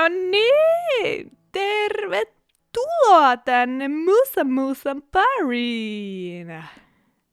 No 0.00 0.08
niin, 0.08 1.38
tervetuloa 1.52 3.36
tänne 3.36 3.88
Musa 3.88 4.44
Musan 4.44 5.02
pariin. 5.02 6.64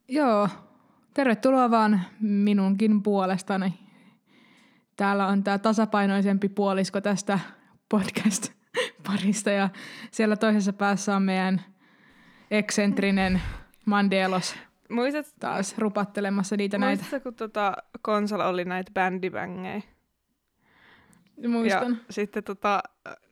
Joo, 0.08 0.48
tervetuloa 1.14 1.70
vaan 1.70 2.00
minunkin 2.20 3.02
puolestani. 3.02 3.74
Täällä 4.96 5.26
on 5.26 5.44
tämä 5.44 5.58
tasapainoisempi 5.58 6.48
puolisko 6.48 7.00
tästä 7.00 7.38
podcast-parista 7.88 9.50
ja 9.60 9.68
siellä 10.10 10.36
toisessa 10.36 10.72
päässä 10.72 11.16
on 11.16 11.22
meidän 11.22 11.64
eksentrinen 12.50 13.42
Mandelos 13.86 14.54
Muistat, 14.90 15.34
taas 15.40 15.78
rupattelemassa 15.78 16.56
niitä 16.56 16.78
näitä. 16.78 17.02
muistatko, 17.02 17.30
kun 17.30 17.34
tota 17.34 17.76
konsola 18.02 18.48
oli 18.48 18.64
näitä 18.64 18.92
bändibängejä? 18.92 19.82
Muistan. 21.46 21.90
Ja 22.06 22.12
sitten 22.12 22.44
tota, 22.44 22.82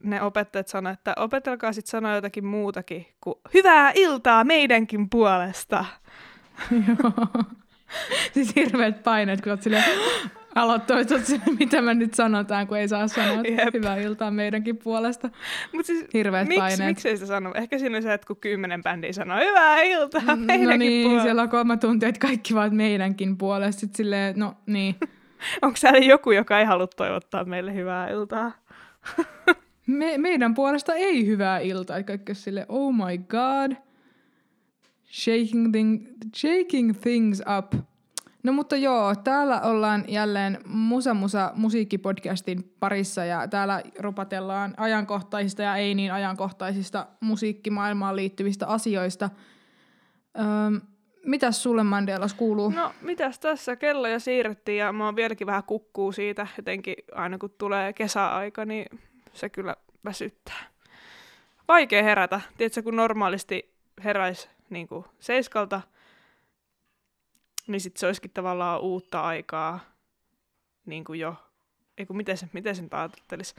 ne 0.03 0.23
opettajat 0.23 0.69
sanoivat, 0.69 0.99
että 0.99 1.15
opetelkaa 1.17 1.73
sitten 1.73 1.91
sanoa 1.91 2.15
jotakin 2.15 2.45
muutakin 2.47 3.07
kuin 3.21 3.35
hyvää 3.55 3.93
iltaa 3.95 4.45
meidänkin 4.45 5.11
puolesta. 5.11 5.85
Joo. 6.89 7.13
siis 8.35 8.57
hirveät 8.57 9.03
paineet, 9.03 9.41
kun 9.41 9.53
oot 9.53 9.63
silleen, 9.63 9.85
aloittaa, 10.55 10.97
mitä 11.59 11.83
me 11.83 11.95
nyt 11.95 12.15
sanotaan, 12.15 12.67
kun 12.67 12.79
ei 12.79 12.89
saa 12.89 13.09
sanoa, 13.09 13.41
että 13.45 13.63
Jep. 13.63 13.75
hyvää 13.75 13.97
iltaa 13.97 14.31
meidänkin 14.31 14.77
puolesta. 14.77 15.31
Mut 15.73 15.87
siis, 15.87 16.05
Hirveät 16.15 16.49
miksi, 16.49 16.61
paineet. 16.61 16.89
miksi 16.91 17.09
ei 17.09 17.17
sitä 17.17 17.27
sano? 17.27 17.53
Ehkä 17.55 17.79
siinä 17.79 17.97
on 17.97 18.03
se, 18.03 18.13
että 18.13 18.27
kun 18.27 18.37
kymmenen 18.37 18.83
bändiä 18.83 19.13
sanoo 19.13 19.39
hyvää 19.41 19.81
iltaa 19.83 20.37
meidänkin 20.37 20.69
No 20.71 20.77
niin, 20.77 21.05
puolesta. 21.07 21.23
siellä 21.25 21.43
on 21.43 21.49
kolme 21.49 21.77
tuntia, 21.77 22.09
että 22.09 22.27
kaikki 22.27 22.55
vaan 22.55 22.75
meidänkin 22.75 23.39
puolesta. 23.39 23.81
Sitten 23.81 23.97
silleen, 23.97 24.39
no 24.39 24.55
niin. 24.67 24.97
Onko 25.63 25.77
siellä 25.77 25.99
joku, 25.99 26.31
joka 26.31 26.59
ei 26.59 26.65
halua 26.65 26.87
toivottaa 26.87 27.45
meille 27.45 27.75
hyvää 27.75 28.09
iltaa? 28.09 28.53
Me, 29.87 30.19
meidän 30.19 30.55
puolesta 30.55 30.95
ei 30.95 31.27
hyvää 31.27 31.59
iltaa. 31.59 32.03
Kaikki 32.03 32.33
on 32.33 32.37
silleen, 32.37 32.67
oh 32.69 32.95
my 32.95 33.19
god. 33.19 33.77
Shaking, 35.13 35.73
thing, 35.73 36.07
shaking 36.37 37.01
things 37.01 37.43
up. 37.59 37.75
No 38.43 38.53
mutta 38.53 38.77
joo, 38.77 39.15
täällä 39.15 39.61
ollaan 39.61 40.05
jälleen 40.09 40.59
Musa 40.67 41.15
Musa 41.15 41.53
musiikkipodcastin 41.55 42.75
parissa 42.81 43.25
ja 43.25 43.49
täällä 43.49 43.83
rupatellaan 43.99 44.75
ajankohtaisista 44.77 45.63
ja 45.63 45.77
ei 45.77 45.95
niin 45.95 46.13
ajankohtaisista 46.13 47.07
musiikkimaailmaan 47.21 48.17
liittyvistä 48.17 48.67
asioista. 48.67 49.31
Öm, 50.39 50.81
mitäs 51.27 51.63
sulle 51.63 51.83
Mandelas 51.85 52.35
kuuluu? 52.35 52.71
No, 52.71 52.93
mitäs 53.01 53.39
tässä? 53.39 53.77
Kello 53.77 54.09
jo 54.09 54.19
siirrettiin 54.21 54.79
ja 54.79 54.93
mä 54.93 55.05
oon 55.05 55.17
vieläkin 55.17 55.47
vähän 55.47 55.65
kukkuu 55.65 56.13
siitä. 56.13 56.47
Jotenkin 56.57 56.95
aina 57.13 57.39
kun 57.39 57.51
tulee 57.59 57.93
kesäaika, 57.93 58.65
niin 58.65 58.99
se 59.33 59.49
kyllä 59.49 59.77
väsyttää. 60.05 60.67
Vaikea 61.69 62.03
herätä. 62.03 62.41
Tiedätkö, 62.59 62.83
kun 62.83 62.97
normaalisti 62.97 63.71
heräisi 64.05 64.49
niin 64.71 64.89
kuin 64.89 65.05
seiskalta, 65.21 65.81
niin 67.67 67.81
sit 67.81 67.97
se 67.97 68.07
olisikin 68.07 68.31
tavallaan 68.31 68.81
uutta 68.81 69.21
aikaa 69.21 69.81
niin 70.87 71.05
kuin 71.05 71.21
jo. 71.21 71.35
Ei 71.99 72.07
kun 72.07 72.17
miten 72.17 72.37
se, 72.37 72.49
miten 72.53 72.77
sen 72.77 72.89
ajattelisi? 72.91 73.55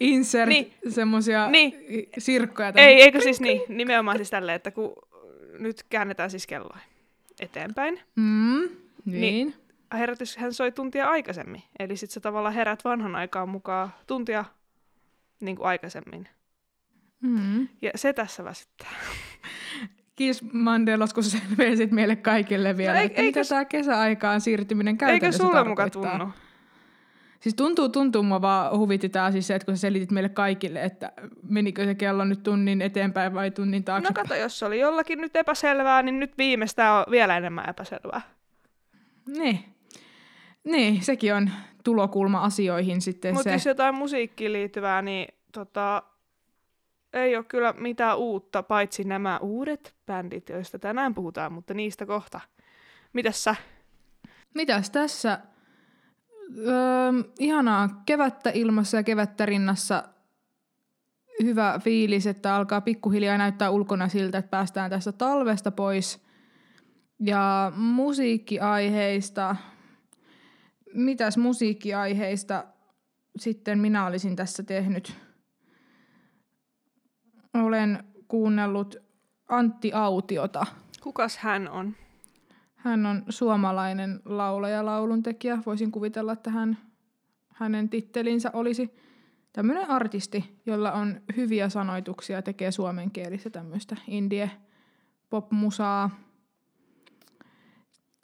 Insert 0.00 0.48
Niin. 0.48 0.74
semmosia 0.88 1.50
Niin. 1.50 1.74
sirkkoja. 2.18 2.72
tänne. 2.72 2.88
Ei, 2.88 3.02
eikö 3.02 3.20
siis 3.20 3.40
niin? 3.40 3.60
Nimenomaan 3.68 4.16
siis 4.16 4.30
tälleen, 4.30 4.56
että 4.56 4.70
kun 4.70 4.92
nyt 5.58 5.82
käännetään 5.90 6.30
siis 6.30 6.46
kelloa 6.46 6.78
eteenpäin, 7.40 8.00
Mm, 8.16 8.68
Niin. 9.04 9.20
niin. 9.20 9.54
herätyshän 9.92 10.52
soi 10.54 10.72
tuntia 10.72 11.08
aikaisemmin. 11.08 11.62
Eli 11.78 11.96
sit 11.96 12.10
sä 12.10 12.20
tavallaan 12.20 12.54
herät 12.54 12.84
vanhan 12.84 13.16
aikaan 13.16 13.48
mukaan 13.48 13.94
tuntia 14.06 14.44
niin 15.40 15.56
kuin 15.56 15.66
aikaisemmin. 15.66 16.28
Mm. 17.20 17.68
Ja 17.82 17.90
se 17.94 18.12
tässä 18.12 18.44
väsyttää. 18.44 18.90
Kiitos 20.16 20.42
Mandelos, 20.52 21.14
kun 21.14 21.22
selvensit 21.24 21.90
meille 21.90 22.16
kaikille 22.16 22.76
vielä, 22.76 22.92
No 22.94 22.98
ei- 23.00 23.06
että 23.06 23.20
eikö 23.22 23.38
mitä 23.40 23.48
tämä 23.48 23.64
kesäaikaan 23.64 24.40
siirtyminen 24.40 24.92
Eikö 24.94 25.06
käytännössä 25.06 25.42
sulle 25.44 25.64
muka 25.68 25.82
tarkoittaa. 25.82 26.18
tunnu? 26.18 26.32
Siis 27.42 27.54
tuntuu, 27.54 27.88
tuntuu, 27.88 28.22
mua 28.22 28.40
vaan 28.42 28.78
huvitti 28.78 29.08
tää 29.08 29.32
siis 29.32 29.46
se, 29.46 29.54
että 29.54 29.66
kun 29.66 29.76
sä 29.76 29.80
selitit 29.80 30.10
meille 30.10 30.28
kaikille, 30.28 30.82
että 30.84 31.12
menikö 31.48 31.84
se 31.84 31.94
kello 31.94 32.24
nyt 32.24 32.42
tunnin 32.42 32.82
eteenpäin 32.82 33.34
vai 33.34 33.50
tunnin 33.50 33.80
No 33.80 33.84
taaksepäin. 33.84 34.28
kato, 34.28 34.40
jos 34.40 34.58
se 34.58 34.64
oli 34.66 34.80
jollakin 34.80 35.20
nyt 35.20 35.36
epäselvää, 35.36 36.02
niin 36.02 36.20
nyt 36.20 36.38
viimeistään 36.38 36.94
on 36.98 37.04
vielä 37.10 37.36
enemmän 37.36 37.68
epäselvää. 37.68 38.20
Niin. 39.26 39.64
Niin, 40.64 41.02
sekin 41.02 41.34
on 41.34 41.50
tulokulma 41.84 42.40
asioihin 42.40 43.00
sitten 43.00 43.34
Mutta 43.34 43.44
se. 43.50 43.52
jos 43.52 43.66
jotain 43.66 43.94
musiikkiin 43.94 44.52
liittyvää, 44.52 45.02
niin 45.02 45.28
tota, 45.52 46.02
ei 47.12 47.36
ole 47.36 47.44
kyllä 47.44 47.72
mitään 47.72 48.18
uutta, 48.18 48.62
paitsi 48.62 49.04
nämä 49.04 49.38
uudet 49.38 49.94
bändit, 50.06 50.48
joista 50.48 50.78
tänään 50.78 51.14
puhutaan, 51.14 51.52
mutta 51.52 51.74
niistä 51.74 52.06
kohta. 52.06 52.40
Mitäs 53.12 53.44
sä? 53.44 53.56
Mitäs 54.54 54.90
tässä? 54.90 55.38
Öö, 56.58 57.12
ihanaa 57.38 58.02
kevättä 58.06 58.50
ilmassa 58.54 58.96
ja 58.96 59.02
kevättä 59.02 59.46
rinnassa. 59.46 60.04
Hyvä 61.42 61.80
fiilis, 61.84 62.26
että 62.26 62.54
alkaa 62.54 62.80
pikkuhiljaa 62.80 63.38
näyttää 63.38 63.70
ulkona 63.70 64.08
siltä, 64.08 64.38
että 64.38 64.50
päästään 64.50 64.90
tästä 64.90 65.12
talvesta 65.12 65.70
pois. 65.70 66.22
Ja 67.20 67.72
musiikkiaiheista. 67.76 69.56
Mitäs 70.94 71.36
musiikkiaiheista 71.36 72.64
sitten 73.38 73.78
minä 73.78 74.06
olisin 74.06 74.36
tässä 74.36 74.62
tehnyt? 74.62 75.16
Olen 77.54 78.04
kuunnellut 78.28 78.96
Antti 79.48 79.92
Autiota. 79.92 80.66
Kukas 81.02 81.36
hän 81.38 81.68
on? 81.68 81.94
Hän 82.84 83.06
on 83.06 83.22
suomalainen 83.28 84.20
laulaja, 84.24 84.84
lauluntekijä. 84.84 85.58
Voisin 85.66 85.92
kuvitella, 85.92 86.32
että 86.32 86.50
hän, 86.50 86.78
hänen 87.48 87.88
tittelinsä 87.88 88.50
olisi 88.52 88.96
tämmöinen 89.52 89.90
artisti, 89.90 90.60
jolla 90.66 90.92
on 90.92 91.20
hyviä 91.36 91.68
sanoituksia 91.68 92.42
tekee 92.42 92.70
suomenkielistä 92.70 93.50
tämmöistä 93.50 93.96
indie 94.08 94.50
pop-musaa 95.30 96.10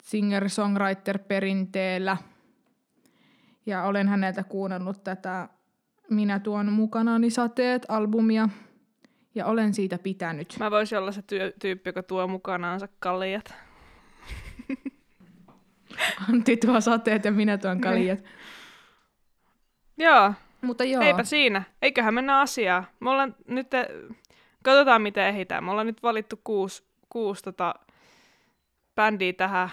singer-songwriter-perinteellä. 0.03 2.17
Ja 3.65 3.83
olen 3.83 4.07
häneltä 4.07 4.43
kuunnellut 4.43 5.03
tätä 5.03 5.49
Minä 6.09 6.39
tuon 6.39 6.71
mukanani 6.71 7.29
sateet-albumia 7.29 8.49
ja 9.35 9.45
olen 9.45 9.73
siitä 9.73 9.97
pitänyt. 9.97 10.55
Mä 10.59 10.71
voisin 10.71 10.97
olla 10.97 11.11
se 11.11 11.23
tyyppi, 11.59 11.89
joka 11.89 12.03
tuo 12.03 12.27
mukanaansa 12.27 12.87
kaljat. 12.99 13.53
Antti 16.29 16.57
tuo 16.57 16.81
sateet 16.81 17.25
ja 17.25 17.31
minä 17.31 17.57
tuon 17.57 17.81
kaljat. 17.81 18.19
Joo, 19.97 20.33
Mutta 20.61 20.83
joo. 20.83 21.03
Eipä 21.03 21.23
siinä. 21.23 21.63
Eiköhän 21.81 22.13
mennä 22.13 22.39
asiaan. 22.39 22.87
Me 22.99 23.09
ollaan 23.09 23.35
nyt, 23.47 23.67
katsotaan 24.63 25.01
miten 25.01 25.27
ehditään. 25.27 25.63
Me 25.63 25.71
ollaan 25.71 25.87
nyt 25.87 26.03
valittu 26.03 26.39
kuusi, 26.43 26.83
kuusi 27.09 27.43
tota, 27.43 27.75
bändiä 28.95 29.33
tähän. 29.33 29.69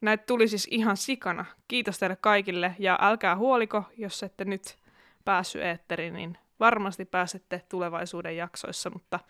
Näitä 0.00 0.24
tuli 0.26 0.48
siis 0.48 0.68
ihan 0.70 0.96
sikana. 0.96 1.44
Kiitos 1.68 1.98
teille 1.98 2.16
kaikille 2.16 2.74
ja 2.78 2.98
älkää 3.02 3.36
huoliko, 3.36 3.84
jos 3.96 4.22
ette 4.22 4.44
nyt 4.44 4.76
päässyt 5.24 5.62
eetteriin, 5.62 6.14
niin 6.14 6.38
varmasti 6.60 7.04
pääsette 7.04 7.62
tulevaisuuden 7.68 8.36
jaksoissa, 8.36 8.90
mutta 8.90 9.20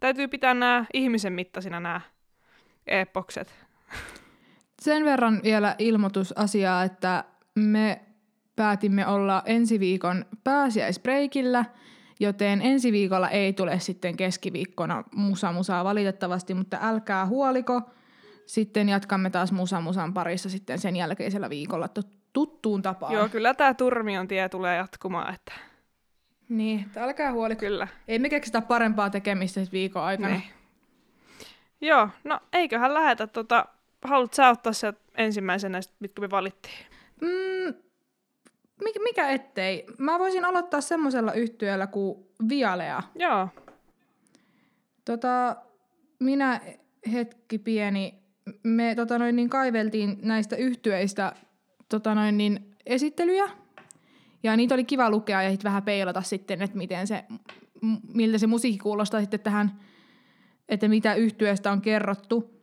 täytyy 0.00 0.28
pitää 0.28 0.54
nämä 0.54 0.84
ihmisen 0.94 1.32
mittaisina 1.32 1.80
nämä 1.80 2.00
epokset. 2.86 3.54
Sen 4.80 5.04
verran 5.04 5.40
vielä 5.44 5.74
ilmoitusasiaa, 5.78 6.82
että 6.82 7.24
me 7.54 8.00
päätimme 8.56 9.06
olla 9.06 9.42
ensi 9.46 9.80
viikon 9.80 10.24
pääsiäisbreikillä, 10.44 11.64
joten 12.20 12.62
ensi 12.62 12.92
viikolla 12.92 13.28
ei 13.30 13.52
tule 13.52 13.78
sitten 13.78 14.16
keskiviikkona 14.16 15.04
Musa 15.14 15.52
Musaa 15.52 15.84
valitettavasti, 15.84 16.54
mutta 16.54 16.78
älkää 16.82 17.26
huoliko. 17.26 17.82
Sitten 18.46 18.88
jatkamme 18.88 19.30
taas 19.30 19.52
Musa 19.52 19.80
Musan 19.80 20.14
parissa 20.14 20.48
sitten 20.48 20.78
sen 20.78 20.96
jälkeisellä 20.96 21.50
viikolla 21.50 21.88
tuttuun 22.32 22.82
tapaan. 22.82 23.12
Joo, 23.12 23.28
kyllä 23.28 23.54
tämä 23.54 23.74
Turmion 23.74 24.28
tie 24.28 24.48
tulee 24.48 24.76
jatkumaan, 24.76 25.34
että 25.34 25.52
Niin, 26.48 26.80
että 26.80 27.04
älkää 27.04 27.32
huoliko. 27.32 27.60
kyllä. 27.60 27.88
Ei 28.08 28.18
me 28.18 28.28
keksitä 28.28 28.60
parempaa 28.60 29.10
tekemistä 29.10 29.60
viikon 29.72 30.02
aikana. 30.02 30.28
Niin. 30.28 30.42
Joo, 31.80 32.08
no 32.24 32.40
eiköhän 32.52 32.94
lähetä 32.94 33.26
tota, 33.26 33.66
haluat 34.04 34.34
sä 34.34 34.48
ottaa 34.48 34.72
se 34.72 34.92
ensimmäisenä, 35.16 35.80
mitkä 36.00 36.20
me 36.22 36.30
valittiin? 36.30 36.74
Mm, 37.20 37.74
mi- 38.84 39.02
mikä 39.02 39.28
ettei? 39.28 39.86
Mä 39.98 40.18
voisin 40.18 40.44
aloittaa 40.44 40.80
semmoisella 40.80 41.32
yhtyöllä 41.32 41.86
kuin 41.86 42.26
Vialea. 42.48 43.02
Joo, 43.14 43.48
Tota, 45.04 45.56
minä 46.20 46.60
hetki 47.12 47.58
pieni, 47.58 48.14
me 48.62 48.94
tota 48.94 49.18
noin, 49.18 49.36
niin 49.36 49.50
kaiveltiin 49.50 50.18
näistä 50.22 50.56
yhtyeistä 50.56 51.32
tota 51.88 52.14
noin, 52.14 52.38
niin 52.38 52.76
esittelyjä. 52.86 53.48
Ja 54.42 54.56
niitä 54.56 54.74
oli 54.74 54.84
kiva 54.84 55.10
lukea 55.10 55.42
ja 55.42 55.50
sitten 55.50 55.68
vähän 55.68 55.82
peilata 55.82 56.22
sitten, 56.22 56.62
että 56.62 56.76
miten 56.76 57.06
se, 57.06 57.24
miltä 58.14 58.38
se 58.38 58.46
musiikki 58.46 58.78
kuulostaa 58.78 59.20
sitten 59.20 59.40
tähän, 59.40 59.80
että 60.68 60.88
mitä 60.88 61.14
yhtyeestä 61.14 61.72
on 61.72 61.80
kerrottu. 61.80 62.59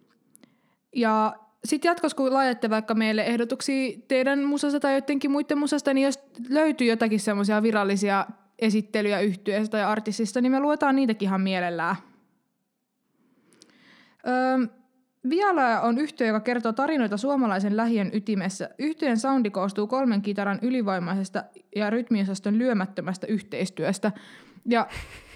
Ja 0.95 1.35
sitten 1.65 1.89
jatkossa, 1.89 2.17
kun 2.17 2.33
laitatte 2.33 2.69
vaikka 2.69 2.93
meille 2.93 3.23
ehdotuksia 3.23 3.97
teidän 4.07 4.43
musasta 4.43 4.79
tai 4.79 4.93
joidenkin 4.93 5.31
muiden 5.31 5.57
musasta, 5.57 5.93
niin 5.93 6.05
jos 6.05 6.19
löytyy 6.49 6.87
jotakin 6.87 7.19
semmoisia 7.19 7.63
virallisia 7.63 8.25
esittelyjä 8.59 9.19
yhtyeestä 9.19 9.71
tai 9.71 9.83
artistista, 9.83 10.41
niin 10.41 10.51
me 10.51 10.59
luetaan 10.59 10.95
niitäkin 10.95 11.27
ihan 11.27 11.41
mielellään. 11.41 11.95
Öö, 14.27 14.77
Viala 15.29 15.81
on 15.81 15.97
yhtiö, 15.97 16.27
joka 16.27 16.39
kertoo 16.39 16.73
tarinoita 16.73 17.17
suomalaisen 17.17 17.77
lähien 17.77 18.09
ytimessä. 18.13 18.69
Yhtiön 18.79 19.17
soundi 19.17 19.49
koostuu 19.49 19.87
kolmen 19.87 20.21
kitaran 20.21 20.59
ylivoimaisesta 20.61 21.43
ja 21.75 21.89
rytmiosaston 21.89 22.57
lyömättömästä 22.57 23.27
yhteistyöstä. 23.27 24.11
Ja 24.65 24.87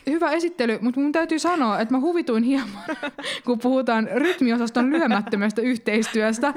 hyvä 0.10 0.32
esittely, 0.32 0.78
mutta 0.82 1.00
mun 1.00 1.12
täytyy 1.12 1.40
sanoa, 1.40 1.80
että 1.80 1.94
mä 1.94 2.00
huvituin 2.00 2.44
hieman, 2.44 2.84
kun 3.46 3.60
puhutaan 3.60 4.10
rytmiosaston 4.16 4.90
lyömättömästä 4.90 5.62
yhteistyöstä. 5.62 6.54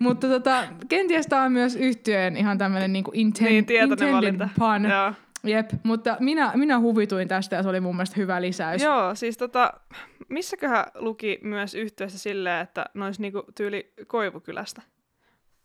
Mutta 0.00 0.28
tota, 0.28 0.64
kenties 0.88 1.26
tämä 1.26 1.42
on 1.42 1.52
myös 1.52 1.76
yhtiön 1.76 2.36
ihan 2.36 2.58
tämmöinen 2.58 2.92
niinku 2.92 3.10
inten- 3.10 3.42
Niin, 3.44 3.56
intended 3.58 4.12
valinta. 4.12 4.48
pun. 4.58 4.90
Joo. 4.90 5.12
Jep, 5.44 5.70
mutta 5.82 6.16
minä, 6.20 6.52
minä 6.54 6.78
huvituin 6.80 7.28
tästä 7.28 7.56
ja 7.56 7.62
se 7.62 7.68
oli 7.68 7.80
mun 7.80 7.96
mielestä 7.96 8.16
hyvä 8.16 8.42
lisäys. 8.42 8.82
Joo, 8.82 9.14
siis 9.14 9.36
tota, 9.36 9.72
missäköhän 10.28 10.84
luki 10.94 11.38
myös 11.42 11.74
yhteydessä 11.74 12.18
silleen, 12.18 12.62
että 12.62 12.86
ne 12.94 13.04
olisi 13.04 13.22
niinku 13.22 13.42
tyyli 13.54 13.92
Koivukylästä? 14.06 14.82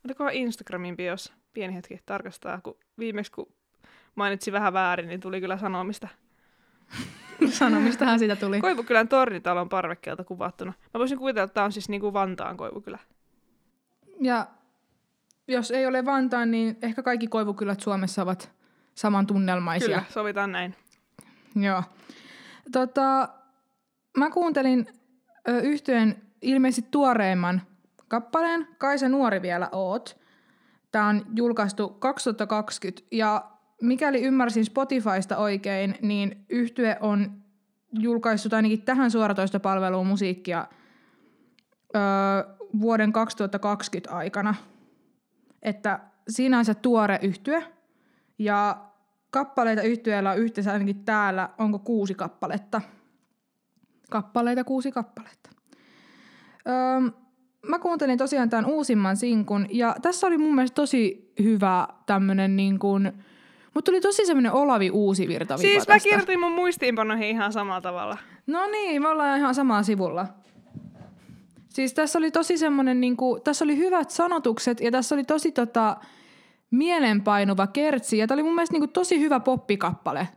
Olikohan 0.06 0.34
Instagramin 0.34 0.98
bios? 0.98 1.34
Pieni 1.54 1.76
hetki 1.76 2.00
tarkastaa, 2.06 2.62
kun 2.64 2.78
viimeksi 3.00 3.31
kun 3.31 3.54
mainitsin 4.16 4.54
vähän 4.54 4.74
väärin, 4.74 5.08
niin 5.08 5.20
tuli 5.20 5.42
kyllä 5.42 5.58
sanomista. 5.58 6.08
Sanomistahan 7.50 8.19
siitä 8.19 8.36
tuli. 8.36 8.62
Koivukylän 8.62 9.07
tornitalon 9.07 9.69
parvekkeelta 9.69 10.24
kuvattuna. 10.24 10.74
Mä 10.94 11.00
voisin 11.00 11.18
kuvitella, 11.18 11.44
että 11.44 11.53
tämä 11.53 11.65
on 11.65 11.71
siis 11.71 11.89
niinku 11.89 12.13
Vantaan 12.13 12.57
Koivukylä. 12.57 13.00
Ja 14.21 14.47
jos 15.47 15.71
ei 15.71 15.86
ole 15.86 16.06
Vantaan, 16.06 16.51
niin 16.51 16.77
ehkä 16.81 17.03
kaikki 17.03 17.27
koivukylät 17.27 17.80
Suomessa 17.80 18.21
ovat 18.21 18.51
saman 18.95 19.27
tunnelmaisia. 19.27 19.88
Kyllä, 19.88 20.03
sovitaan 20.09 20.51
näin. 20.51 20.75
Joo. 21.56 21.83
Tota, 22.71 23.30
mä 24.18 24.30
kuuntelin 24.30 24.88
ö, 25.50 25.59
yhtyeen 25.59 26.21
ilmeisesti 26.42 26.88
tuoreimman 26.92 27.62
kappaleen, 28.07 28.68
Kaisa 28.77 29.09
nuori 29.09 29.42
vielä 29.42 29.69
oot. 29.71 30.19
Tämä 30.92 31.07
on 31.07 31.25
julkaistu 31.35 31.89
2020 31.89 33.01
ja 33.12 33.51
mikäli 33.81 34.22
ymmärsin 34.22 34.66
Spotifysta 34.66 35.38
oikein, 35.38 35.96
niin 36.02 36.46
yhtye 36.50 36.98
on 37.02 37.31
julkaissut 38.00 38.54
ainakin 38.54 38.81
tähän 38.81 39.12
suoratoistopalveluun 39.12 40.08
musiikkia 40.08 40.68
ö, 41.96 42.00
vuoden 42.81 43.14
2020 43.14 44.16
aikana. 44.16 44.56
Että 45.62 46.00
se 46.64 46.74
tuore 46.81 47.20
yhtye 47.22 47.64
ja 48.40 48.86
kappaleita 49.31 49.81
yhtyeellä 49.81 50.31
on 50.31 50.38
yhteensä 50.38 50.74
ainakin 50.74 51.06
täällä, 51.06 51.50
onko 51.58 51.80
kuusi 51.80 52.14
kappaletta. 52.14 52.81
Kappaleita, 54.12 54.64
kuusi 54.64 54.92
kappaletta. 54.92 55.50
Öö, 56.68 57.12
mä 57.68 57.80
kuuntelin 57.80 58.18
tosiaan 58.18 58.50
tämän 58.50 58.66
uusimman 58.66 59.18
sinkun, 59.18 59.66
ja 59.70 59.96
tässä 60.02 60.28
oli 60.28 60.38
mun 60.38 60.56
mielestä 60.56 60.76
tosi 60.76 61.34
hyvä 61.44 61.88
tämmönen 62.06 62.56
niin 62.56 62.80
kuin, 62.80 63.12
mutta 63.74 63.92
tuli 63.92 64.01
tosi 64.01 64.25
semmoinen 64.25 64.51
Olavi 64.54 64.92
Uusivirta 64.92 65.57
Siis 65.57 65.88
mä 65.88 65.94
tästä. 65.94 66.10
kirjoitin 66.10 66.39
mun 66.39 66.51
muistiinpanoihin 66.51 67.27
ihan 67.30 67.54
samalla 67.54 67.81
tavalla. 67.81 68.18
No 68.48 68.68
niin, 68.68 69.01
me 69.01 69.07
ollaan 69.07 69.38
ihan 69.39 69.56
samalla 69.56 69.83
sivulla. 69.83 70.27
Siis 71.69 71.94
tässä 71.94 72.19
oli 72.19 72.31
tosi 72.31 72.57
semmoinen, 72.57 73.01
niinku, 73.01 73.39
tässä 73.44 73.66
oli 73.66 73.77
hyvät 73.77 74.10
sanotukset 74.10 74.81
ja 74.81 74.92
tässä 74.92 75.16
oli 75.16 75.24
tosi 75.24 75.51
tota, 75.51 75.98
mielenpainuva 76.71 77.68
kertsi. 77.68 78.18
Ja 78.18 78.27
tämä 78.27 78.36
oli 78.36 78.44
mun 78.44 78.56
mielestä 78.56 78.74
niinku, 78.74 78.88
tosi 78.88 79.19
hyvä 79.19 79.39
poppikappale. 79.39 80.27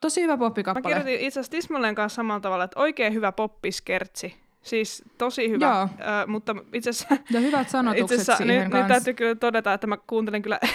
Tosi 0.00 0.22
hyvä 0.22 0.32
Mä 0.32 0.38
poppikappale. 0.38 0.94
kirjoitin 0.94 1.26
itse 1.26 1.40
asiassa 1.40 1.50
Tismalleen 1.50 1.94
kanssa 1.94 2.16
samalla 2.16 2.40
tavalla, 2.40 2.64
että 2.64 2.80
oikein 2.80 3.14
hyvä 3.14 3.32
poppiskertsi. 3.32 4.34
Siis 4.62 5.02
tosi 5.18 5.50
hyvä, 5.50 5.66
Joo. 5.66 5.88
Ö, 6.22 6.26
mutta 6.26 6.56
itse 6.72 6.90
asiassa, 6.90 7.16
Ja 7.30 7.40
hyvät 7.40 7.60
itse 7.66 7.70
sanotukset 7.70 8.20
asiassa 8.20 8.36
siihen 8.36 8.70
nyt, 8.70 8.72
nyt 8.72 8.86
täytyy 8.86 9.14
kyllä 9.14 9.34
todeta, 9.34 9.72
että 9.72 9.86
mä 9.86 9.96
kuuntelin 10.06 10.42
kyllä 10.42 10.58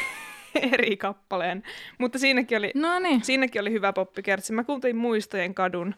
eri 0.74 0.98
kappaleen. 0.98 1.64
Mutta 1.98 2.20
siinäkin 2.20 2.58
oli, 2.58 2.72
No 2.76 3.00
niin. 3.00 3.24
siinäkin 3.24 3.62
oli 3.62 3.72
hyvä 3.72 3.94
poppikertsi. 3.94 4.54
Mä 4.54 4.64
kuuntelin 4.64 4.96
Muistojen 4.98 5.54
kadun 5.56 5.96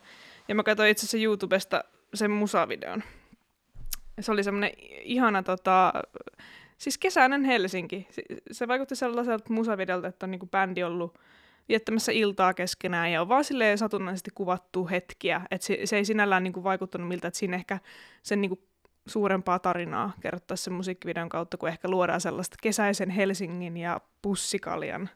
ja 0.48 0.56
mä 0.56 0.64
katsoin 0.64 0.90
itse 0.92 1.02
asiassa 1.06 1.18
YouTubesta 1.26 1.84
sen 2.14 2.32
musavideon. 2.32 3.04
Se 4.20 4.32
oli 4.32 4.44
semmoinen 4.44 4.72
ihana, 5.04 5.44
tota, 5.44 5.94
siis 6.78 6.98
kesäinen 6.98 7.44
Helsinki. 7.44 8.08
Si- 8.10 8.24
Se 8.52 8.68
vaikutti 8.68 8.96
sellaiselta 8.96 9.54
musavideolta, 9.54 10.08
että 10.08 10.26
on 10.26 10.32
niinku 10.32 10.48
bändi 10.48 10.84
ollut 10.84 11.18
viettämässä 11.70 12.12
iltaa 12.12 12.54
keskenään 12.54 13.12
ja 13.12 13.22
on 13.22 13.30
vaan 13.30 13.44
silleen 13.44 13.78
satunnaisesti 13.78 14.32
kuvattu 14.36 14.88
hetkiä. 14.88 15.42
Et 15.52 15.62
se, 15.62 15.80
se 15.86 15.98
ei 15.98 16.06
sinällään 16.06 16.44
niinku 16.44 16.64
vaikuttanut 16.64 17.08
miltä, 17.08 17.28
että 17.28 17.38
siinä 17.38 17.56
ehkä 17.56 17.80
sen 18.24 18.42
niinku 18.42 18.62
suurempaa 19.12 19.60
tarinaa 19.60 20.12
kerrottaisiin 20.22 20.64
sen 20.64 20.74
musiikkivideon 20.74 21.30
kautta, 21.30 21.58
kun 21.58 21.70
ehkä 21.70 21.90
luodaan 21.90 22.22
sellaista 22.22 22.58
kesäisen 22.62 23.10
Helsingin 23.10 23.78
ja 23.78 24.02
pussikaljan 24.22 25.10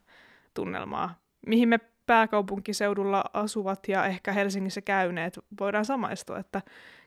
tunnelmaa, 0.53 1.19
mihin 1.47 1.69
me 1.69 1.79
pääkaupunkiseudulla 2.05 3.23
asuvat 3.33 3.87
ja 3.87 4.05
ehkä 4.05 4.31
Helsingissä 4.31 4.81
käyneet 4.81 5.39
voidaan 5.59 5.85
samaistua, 5.85 6.39
että 6.39 6.61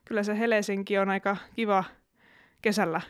kyllä 0.04 0.22
se 0.22 0.38
Helsinki 0.38 0.98
on 0.98 1.10
aika 1.10 1.36
kiva 1.56 1.84
kesällä 2.62 3.00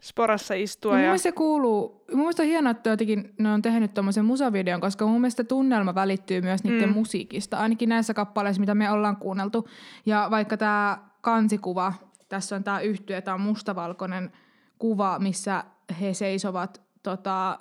sporassa 0.00 0.54
istua. 0.54 0.92
Mun 0.92 1.00
ja... 1.00 1.06
mielestä 1.06 1.22
se 1.22 1.32
kuuluu, 1.32 2.04
mun 2.10 2.20
mielestä 2.20 2.42
on 2.42 2.48
hienoa, 2.48 2.70
että 2.70 2.90
jotenkin 2.90 3.34
ne 3.38 3.52
on 3.52 3.62
tehnyt 3.62 3.94
tuommoisen 3.94 4.24
musavideon, 4.24 4.80
koska 4.80 5.06
mun 5.06 5.20
mielestä 5.20 5.44
tunnelma 5.44 5.94
välittyy 5.94 6.40
myös 6.40 6.64
niiden 6.64 6.88
mm. 6.88 6.94
musiikista, 6.94 7.58
ainakin 7.58 7.88
näissä 7.88 8.14
kappaleissa, 8.14 8.60
mitä 8.60 8.74
me 8.74 8.90
ollaan 8.90 9.16
kuunneltu. 9.16 9.68
Ja 10.06 10.28
vaikka 10.30 10.56
tämä 10.56 10.98
kansikuva, 11.20 11.92
tässä 12.28 12.56
on 12.56 12.64
tämä 12.64 12.80
yhtye, 12.80 13.20
tämä 13.20 13.34
on 13.34 13.40
mustavalkoinen 13.40 14.32
kuva, 14.78 15.18
missä 15.18 15.64
he 16.00 16.14
seisovat 16.14 16.82
tota, 17.02 17.58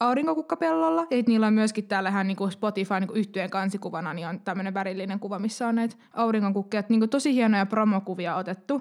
aurinkokukkapellolla. 0.00 1.06
Ja 1.10 1.22
niillä 1.26 1.46
on 1.46 1.54
myöskin 1.54 1.86
täällä 1.86 2.24
niinku 2.24 2.50
Spotify 2.50 2.94
niinku 3.00 3.14
yhtyeen 3.14 3.50
kansikuvana, 3.50 4.14
niin 4.14 4.26
on 4.26 4.40
tämmöinen 4.40 4.74
värillinen 4.74 5.20
kuva, 5.20 5.38
missä 5.38 5.68
on 5.68 5.74
näitä 5.74 5.96
aurinkokukkia. 6.12 6.82
Niinku 6.88 7.06
tosi 7.06 7.34
hienoja 7.34 7.66
promokuvia 7.66 8.36
otettu, 8.36 8.74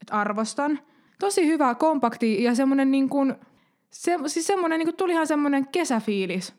että 0.00 0.14
arvostan. 0.14 0.78
Tosi 1.20 1.46
hyvä, 1.46 1.74
kompakti 1.74 2.42
ja 2.42 2.54
semmoinen 2.54 2.90
niin 2.90 3.08
kuin, 3.08 3.34
se, 3.90 4.18
siis 4.26 4.46
semmoinen, 4.46 4.78
niin 4.78 4.86
kuin 4.86 4.96
tulihan 4.96 5.26
semmoinen 5.26 5.68
kesäfiilis 5.68 6.54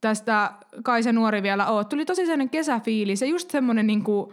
tästä 0.00 0.52
Kai 0.82 1.02
se 1.02 1.12
nuori 1.12 1.42
vielä 1.42 1.66
oot. 1.66 1.88
Tuli 1.88 2.04
tosi 2.04 2.20
semmoinen 2.20 2.50
kesäfiilis 2.50 3.20
ja 3.20 3.28
just 3.28 3.50
semmoinen 3.50 3.86
niin 3.86 4.04
kuin, 4.04 4.30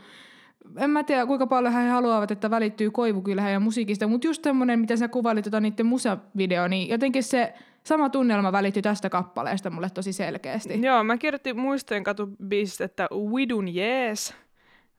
en 0.78 0.90
mä 0.90 1.04
tiedä 1.04 1.26
kuinka 1.26 1.48
paljon 1.48 1.74
he 1.74 1.90
haluavat, 1.90 2.32
että 2.32 2.50
välittyy 2.52 2.92
koivukylhän 2.92 3.52
ja 3.52 3.60
musiikista, 3.60 4.08
mutta 4.08 4.28
just 4.28 4.44
semmoinen, 4.44 4.80
mitä 4.80 4.98
sä 4.98 5.08
kuvailit 5.08 5.44
tota 5.44 5.60
niiden 5.60 5.86
musavideo, 5.86 6.68
niin 6.68 6.90
jotenkin 6.90 7.24
se 7.24 7.54
sama 7.84 8.10
tunnelma 8.10 8.52
välittyi 8.52 8.82
tästä 8.82 9.10
kappaleesta 9.10 9.70
mulle 9.70 9.90
tosi 9.90 10.14
selkeästi. 10.14 10.82
Joo, 10.82 11.04
mä 11.04 11.18
kirjoitin 11.18 11.60
muistojen 11.60 12.04
katubiisistä, 12.04 12.86
että 12.86 13.08
Widun 13.32 13.76
jees. 13.76 14.34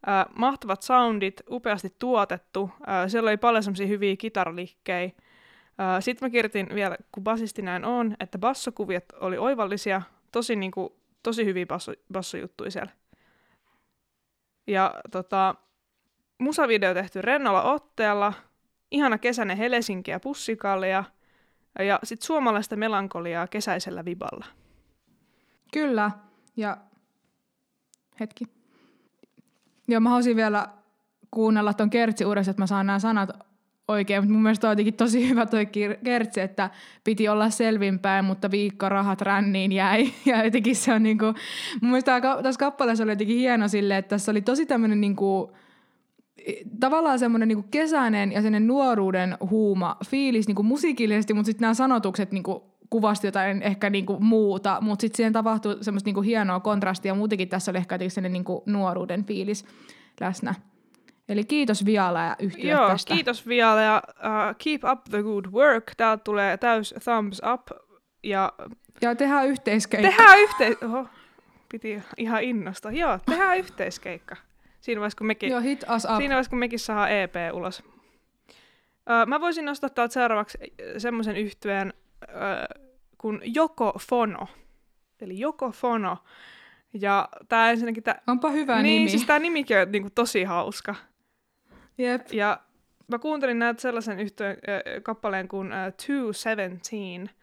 Äh, 0.08 0.26
mahtavat 0.38 0.82
soundit, 0.82 1.42
upeasti 1.50 1.94
tuotettu. 1.98 2.70
Äh, 2.88 3.08
siellä 3.08 3.28
oli 3.28 3.36
paljon 3.36 3.62
semmoisia 3.62 3.86
hyviä 3.86 4.16
kitaraliikkejä. 4.16 5.04
Äh, 5.04 5.12
Sitten 6.00 6.26
mä 6.26 6.30
kirjoitin 6.30 6.68
vielä, 6.74 6.96
kun 7.12 7.24
basisti 7.24 7.62
näin 7.62 7.84
on, 7.84 8.16
että 8.20 8.38
bassokuviot 8.38 9.04
oli 9.20 9.38
oivallisia. 9.38 10.02
Tosi, 10.32 10.56
niinku, 10.56 10.96
tosi 11.22 11.44
hyviä 11.44 11.66
basso, 11.66 11.92
bassojuttuja 12.12 12.70
siellä. 12.70 12.92
Ja 14.66 14.94
tota, 15.10 15.54
musavideo 16.38 16.94
tehty 16.94 17.22
rennolla 17.22 17.62
otteella. 17.62 18.32
Ihana 18.90 19.18
kesäinen 19.18 19.56
Helsinki 19.56 20.12
ja. 20.88 21.04
Ja 21.78 21.98
sitten 22.04 22.26
suomalaista 22.26 22.76
melankoliaa 22.76 23.46
kesäisellä 23.46 24.04
viballa. 24.04 24.46
Kyllä, 25.72 26.10
ja 26.56 26.76
hetki. 28.20 28.44
Joo, 29.88 30.00
mä 30.00 30.08
haluaisin 30.08 30.36
vielä 30.36 30.68
kuunnella 31.30 31.74
ton 31.74 31.90
kertsi 31.90 32.24
uudestaan, 32.24 32.50
että 32.50 32.62
mä 32.62 32.66
saan 32.66 32.86
nämä 32.86 32.98
sanat 32.98 33.30
oikein, 33.88 34.22
mutta 34.22 34.32
mun 34.32 34.42
mielestä 34.42 34.66
on 34.66 34.72
jotenkin 34.72 34.94
tosi 34.94 35.28
hyvä 35.28 35.46
toi 35.46 35.66
kertsi, 36.04 36.40
että 36.40 36.70
piti 37.04 37.28
olla 37.28 37.50
selvinpäin, 37.50 38.24
mutta 38.24 38.50
viikko 38.50 38.88
rahat 38.88 39.20
ränniin 39.20 39.72
jäi. 39.72 40.12
Ja 40.26 40.44
jotenkin 40.44 40.76
se 40.76 40.92
on 40.92 41.02
niinku, 41.02 41.24
mun 41.80 41.90
mielestä 41.90 42.20
tässä 42.42 42.58
kappaleessa 42.58 43.04
oli 43.04 43.12
jotenkin 43.12 43.38
hieno 43.38 43.68
silleen, 43.68 43.98
että 43.98 44.08
tässä 44.08 44.30
oli 44.30 44.42
tosi 44.42 44.66
tämmöinen 44.66 45.00
niinku, 45.00 45.52
tavallaan 46.80 47.18
semmoinen 47.18 47.48
niinku 47.48 47.68
kesäinen 47.70 48.32
ja 48.32 48.42
semmoinen 48.42 48.66
nuoruuden 48.66 49.36
huuma 49.50 49.96
fiilis 50.06 50.46
niinku 50.46 50.62
musiikillisesti, 50.62 51.34
mutta 51.34 51.46
sitten 51.46 51.64
nämä 51.64 51.74
sanotukset 51.74 52.32
niinku 52.32 52.76
kuvasti 52.90 53.26
jotain 53.26 53.62
ehkä 53.62 53.90
niinku 53.90 54.16
muuta, 54.20 54.78
mutta 54.80 55.00
sitten 55.00 55.16
siihen 55.16 55.32
tapahtui 55.32 55.76
semmoista 55.80 56.08
niinku 56.08 56.22
hienoa 56.22 56.60
kontrastia. 56.60 57.14
Muutenkin 57.14 57.48
tässä 57.48 57.70
oli 57.70 57.78
ehkä 57.78 57.94
jotenkin 57.94 58.10
sellainen 58.10 58.32
niinku 58.32 58.62
nuoruuden 58.66 59.24
fiilis 59.24 59.64
läsnä. 60.20 60.54
Eli 61.28 61.44
kiitos 61.44 61.84
Viala 61.84 62.22
ja 62.22 62.36
yhtiö 62.38 62.74
Joo, 62.74 62.88
tästä. 62.88 63.14
kiitos 63.14 63.46
Viala 63.48 63.80
ja 63.82 64.02
uh, 64.08 64.56
keep 64.64 64.84
up 64.92 65.04
the 65.10 65.22
good 65.22 65.44
work. 65.52 65.84
Täältä 65.96 66.24
tulee 66.24 66.56
täys 66.56 66.94
thumbs 67.04 67.42
up 67.54 67.66
ja 68.22 68.52
Ja 69.02 69.14
tehdään 69.14 69.46
yhteiskeikka. 69.48 70.08
tehdään 70.08 70.38
yhteis... 70.38 70.76
Oho, 70.82 71.06
piti 71.68 72.02
ihan 72.16 72.42
innosta. 72.42 72.90
Joo, 72.90 73.18
tehdään 73.30 73.58
yhteiskeikka. 73.58 74.36
Siinä 74.80 75.00
vaiheessa, 75.00 75.18
kun 75.18 75.26
mekin, 75.26 75.50
Joo, 75.50 75.60
hit 75.60 75.84
us 75.96 76.04
up. 76.04 76.16
siinä 76.16 76.34
vaiheessa, 76.34 76.50
kun 76.50 76.58
mekin 76.58 76.78
saa 76.78 77.08
EP 77.08 77.34
ulos. 77.52 77.82
Uh, 77.82 79.26
mä 79.26 79.40
voisin 79.40 79.64
nostaa 79.64 79.90
täältä 79.90 80.12
seuraavaksi 80.14 80.58
semmoisen 80.98 81.36
yhtyeen 81.36 81.92
uh, 82.22 82.86
kuin 83.18 83.40
Joko 83.44 83.92
Fono. 84.08 84.46
Eli 85.20 85.38
Joko 85.38 85.70
Fono. 85.70 86.18
Ja 87.00 87.28
tää 87.48 87.70
ensinnäkin... 87.70 88.02
Tää, 88.02 88.22
Onpa 88.26 88.50
hyvä 88.50 88.82
niin, 88.82 88.98
nimi. 88.98 89.10
siis 89.10 89.26
tää 89.26 89.38
nimikin 89.38 89.78
on 89.78 89.92
niinku 89.92 90.10
tosi 90.14 90.44
hauska. 90.44 90.94
Jep. 91.98 92.32
Ja 92.32 92.60
mä 93.08 93.18
kuuntelin 93.18 93.58
näitä 93.58 93.80
sellaisen 93.80 94.20
yhtyeen 94.20 94.56
äh, 94.68 95.02
kappaleen 95.02 95.48
kuin 95.48 95.72
äh, 95.72 95.84
217. 95.84 97.36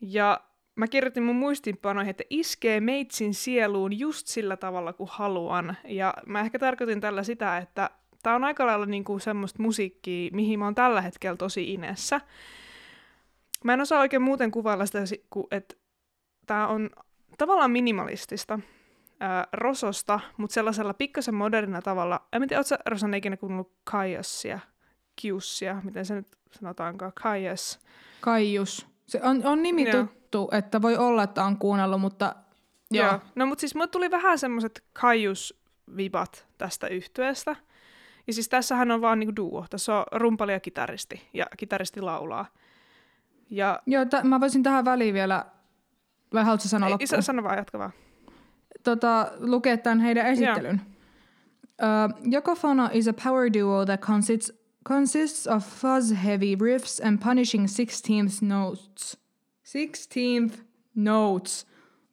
Ja 0.00 0.40
mä 0.76 0.86
kirjoitin 0.86 1.22
mun 1.22 1.36
muistinpanoihin, 1.36 2.10
että 2.10 2.24
iskee 2.30 2.80
meitsin 2.80 3.34
sieluun 3.34 3.98
just 3.98 4.26
sillä 4.26 4.56
tavalla 4.56 4.92
kuin 4.92 5.10
haluan. 5.12 5.76
Ja 5.84 6.14
mä 6.26 6.40
ehkä 6.40 6.58
tarkoitin 6.58 7.00
tällä 7.00 7.22
sitä, 7.22 7.58
että 7.58 7.90
tää 8.22 8.34
on 8.34 8.44
aika 8.44 8.66
lailla 8.66 8.86
niinku 8.86 9.18
semmoista 9.18 9.62
musiikkia, 9.62 10.30
mihin 10.32 10.58
mä 10.58 10.64
oon 10.64 10.74
tällä 10.74 11.00
hetkellä 11.00 11.36
tosi 11.36 11.74
inessä. 11.74 12.20
Mä 13.64 13.72
en 13.72 13.80
osaa 13.80 14.00
oikein 14.00 14.22
muuten 14.22 14.50
kuvailla 14.50 14.86
sitä, 14.86 14.98
että 15.50 15.74
tää 16.46 16.68
on 16.68 16.90
tavallaan 17.38 17.70
minimalistista 17.70 18.58
ää, 19.20 19.46
Rososta, 19.52 20.20
mutta 20.36 20.54
sellaisella 20.54 20.94
pikkasen 20.94 21.34
modernilla 21.34 21.82
tavalla. 21.82 22.26
En 22.32 22.48
tiedä, 22.48 22.60
ootko 22.60 22.74
Rosanne 22.90 23.16
ikinä 23.16 23.36
kuunnellut 23.36 23.72
Kaiassia, 23.84 24.58
Kiussia, 25.16 25.80
miten 25.84 26.04
se 26.04 26.14
nyt 26.14 26.26
sanotaankaan, 26.50 27.12
Kaias. 27.22 27.80
Kaijus. 28.20 28.86
Se 29.06 29.20
on, 29.22 29.46
on 29.46 29.62
nimi 29.62 29.88
Joo. 29.90 30.04
tuttu, 30.04 30.48
että 30.52 30.82
voi 30.82 30.96
olla, 30.96 31.22
että 31.22 31.44
on 31.44 31.58
kuunnellut, 31.58 32.00
mutta 32.00 32.34
joo. 32.90 33.06
Joo. 33.06 33.20
No 33.34 33.46
mutta 33.46 33.60
siis 33.60 33.74
mulle 33.74 33.88
tuli 33.88 34.10
vähän 34.10 34.38
semmoiset 34.38 34.84
Kaius-vibat 34.92 36.46
tästä 36.58 36.86
yhtyeestä. 36.86 37.56
Ja 38.26 38.32
siis 38.32 38.48
tässähän 38.48 38.90
on 38.90 39.00
vaan 39.00 39.18
niinku 39.18 39.36
duo. 39.36 39.66
Tässä 39.70 39.94
on 39.96 40.04
rumpali 40.12 40.52
ja 40.52 40.60
kitaristi, 40.60 41.28
ja 41.34 41.46
kitaristi 41.56 42.00
laulaa. 42.00 42.46
Ja 43.50 43.82
Joo, 43.86 44.04
t- 44.04 44.22
mä 44.24 44.40
voisin 44.40 44.62
tähän 44.62 44.84
väliin 44.84 45.14
vielä, 45.14 45.44
vai 46.34 46.44
haluatko 46.44 46.68
sanoa 46.68 46.86
ei, 46.86 46.92
loppuun? 46.92 47.08
sa- 47.08 47.22
sano 47.22 47.42
vaan, 47.42 47.58
jatka 47.58 47.78
vaan. 47.78 47.92
Tota, 48.90 49.32
lukea 49.38 49.76
tämän 49.76 50.00
heidän 50.00 50.26
esittelyn. 50.26 50.80
Uh, 51.82 52.32
Yokofono 52.32 52.88
is 52.92 53.08
a 53.08 53.12
power 53.12 53.52
duo 53.52 53.84
that 53.84 54.00
consists, 54.00 54.52
consists 54.88 55.46
of 55.46 55.64
fuzz-heavy 55.64 56.56
riffs 56.56 57.00
and 57.04 57.20
punishing 57.20 57.66
16th 57.66 58.42
notes. 58.42 59.18
16th 59.64 60.52
notes. 60.94 61.66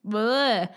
Bleh. 0.04 0.68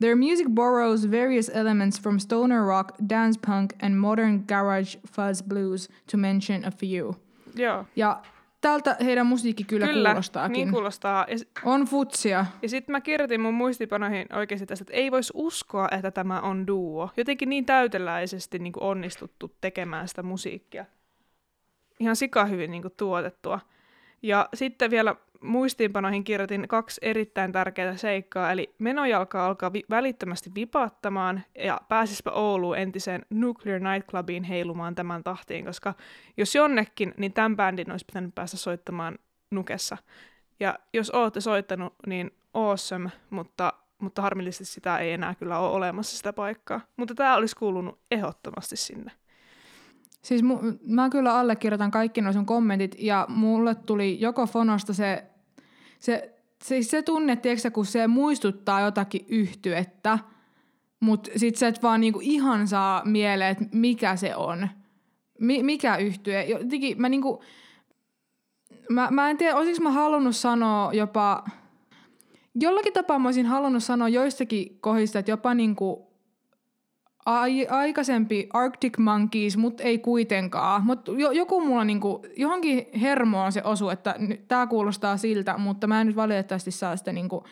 Their 0.00 0.16
music 0.16 0.46
borrows 0.48 1.04
various 1.04 1.50
elements 1.54 1.98
from 1.98 2.18
stoner 2.18 2.64
rock, 2.64 2.96
dance 3.06 3.36
punk, 3.36 3.74
and 3.80 4.00
modern 4.00 4.44
garage 4.46 4.96
fuzz 5.04 5.42
blues, 5.42 5.88
to 6.06 6.16
mention 6.16 6.64
a 6.64 6.70
few. 6.70 7.16
Joo. 7.54 7.86
Ja 7.96 8.22
tältä 8.60 8.96
heidän 9.04 9.26
musiikki 9.26 9.64
kyllä, 9.64 9.86
Kyllä, 9.86 10.08
kuulostaakin. 10.08 10.52
niin 10.52 10.70
kuulostaa. 10.70 11.26
Ja, 11.28 11.36
On 11.64 11.84
futsia. 11.84 12.46
ja 12.62 12.68
sitten 12.68 12.92
mä 12.92 13.00
kirjoitin 13.00 13.40
mun 13.40 13.54
muistipanoihin 13.54 14.26
oikeasti 14.36 14.66
tästä, 14.66 14.82
että 14.82 14.92
ei 14.92 15.10
voisi 15.10 15.32
uskoa, 15.36 15.88
että 15.90 16.10
tämä 16.10 16.40
on 16.40 16.66
duo. 16.66 17.10
Jotenkin 17.16 17.48
niin 17.48 17.66
täyteläisesti 17.66 18.58
niin 18.58 18.72
kuin 18.72 18.82
onnistuttu 18.84 19.56
tekemään 19.60 20.08
sitä 20.08 20.22
musiikkia. 20.22 20.84
Ihan 22.00 22.16
sika 22.16 22.44
hyvin 22.44 22.70
niin 22.70 22.82
kuin 22.82 22.94
tuotettua. 22.96 23.60
Ja 24.22 24.48
sitten 24.54 24.90
vielä 24.90 25.14
muistiinpanoihin 25.42 26.24
kirjoitin 26.24 26.68
kaksi 26.68 27.00
erittäin 27.02 27.52
tärkeää 27.52 27.96
seikkaa, 27.96 28.52
eli 28.52 28.74
menojalka 28.78 29.46
alkaa 29.46 29.72
vi- 29.72 29.84
välittömästi 29.90 30.50
vipattamaan 30.54 31.42
ja 31.58 31.80
pääsispä 31.88 32.30
Ouluun 32.30 32.78
entiseen 32.78 33.22
Nuclear 33.30 33.80
Nightclubiin 33.80 34.44
heilumaan 34.44 34.94
tämän 34.94 35.24
tahtiin, 35.24 35.64
koska 35.64 35.94
jos 36.36 36.54
jonnekin, 36.54 37.14
niin 37.16 37.32
tämän 37.32 37.56
bändin 37.56 37.90
olisi 37.90 38.04
pitänyt 38.06 38.34
päästä 38.34 38.56
soittamaan 38.56 39.18
Nukessa. 39.50 39.96
Ja 40.60 40.78
jos 40.94 41.10
olette 41.10 41.40
soittanut, 41.40 41.94
niin 42.06 42.30
awesome, 42.54 43.10
mutta, 43.30 43.72
mutta 43.98 44.22
harmillisesti 44.22 44.74
sitä 44.74 44.98
ei 44.98 45.12
enää 45.12 45.34
kyllä 45.34 45.58
ole 45.58 45.70
olemassa 45.70 46.16
sitä 46.16 46.32
paikkaa. 46.32 46.80
Mutta 46.96 47.14
tämä 47.14 47.36
olisi 47.36 47.56
kuulunut 47.56 47.98
ehdottomasti 48.10 48.76
sinne. 48.76 49.12
Siis 50.22 50.42
mu- 50.42 50.78
mä 50.86 51.10
kyllä 51.10 51.38
allekirjoitan 51.38 51.90
kaikki 51.90 52.20
nuo 52.20 52.32
sun 52.32 52.46
kommentit 52.46 52.96
ja 52.98 53.26
mulle 53.28 53.74
tuli 53.74 54.20
joko 54.20 54.46
Fonosta 54.46 54.94
se, 54.94 55.29
se, 56.00 56.34
se, 56.64 56.82
se 56.82 57.02
tunne, 57.02 57.36
tiedätkö, 57.36 57.70
kun 57.70 57.86
se 57.86 58.06
muistuttaa 58.06 58.80
jotakin 58.80 59.24
yhtyettä, 59.28 60.18
mutta 61.00 61.30
sit 61.36 61.56
sä 61.56 61.68
et 61.68 61.82
vaan 61.82 62.00
niinku 62.00 62.18
ihan 62.22 62.68
saa 62.68 63.02
mieleen, 63.04 63.50
että 63.50 63.64
mikä 63.72 64.16
se 64.16 64.36
on. 64.36 64.68
Mi- 65.40 65.62
mikä 65.62 65.96
yhtye. 65.96 66.44
Jotenkin 66.44 67.00
mä 67.00 67.08
niinku, 67.08 67.42
mä, 68.90 69.08
mä 69.10 69.30
en 69.30 69.36
tiedä, 69.36 69.56
olisinko 69.56 69.82
mä 69.82 69.90
halunnut 69.90 70.36
sanoa 70.36 70.92
jopa, 70.92 71.44
jollakin 72.54 72.92
tapaa 72.92 73.18
mä 73.18 73.28
olisin 73.28 73.46
halunnut 73.46 73.84
sanoa 73.84 74.08
joistakin 74.08 74.78
kohdista, 74.80 75.18
että 75.18 75.30
jopa 75.30 75.54
niinku 75.54 76.09
ai, 77.38 77.66
aikaisempi 77.66 78.48
Arctic 78.52 78.98
Monkeys, 78.98 79.56
mutta 79.56 79.82
ei 79.82 79.98
kuitenkaan. 79.98 80.84
Mut 80.84 81.00
jo, 81.18 81.30
joku 81.30 81.60
mulla 81.60 81.84
niinku, 81.84 82.22
johonkin 82.36 82.86
hermoon 83.00 83.52
se 83.52 83.62
osu, 83.64 83.88
että 83.88 84.14
tämä 84.48 84.66
kuulostaa 84.66 85.16
siltä, 85.16 85.58
mutta 85.58 85.86
mä 85.86 86.00
en 86.00 86.06
nyt 86.06 86.16
valitettavasti 86.16 86.70
saa 86.70 86.96
sitä 86.96 87.12
niinku 87.12 87.44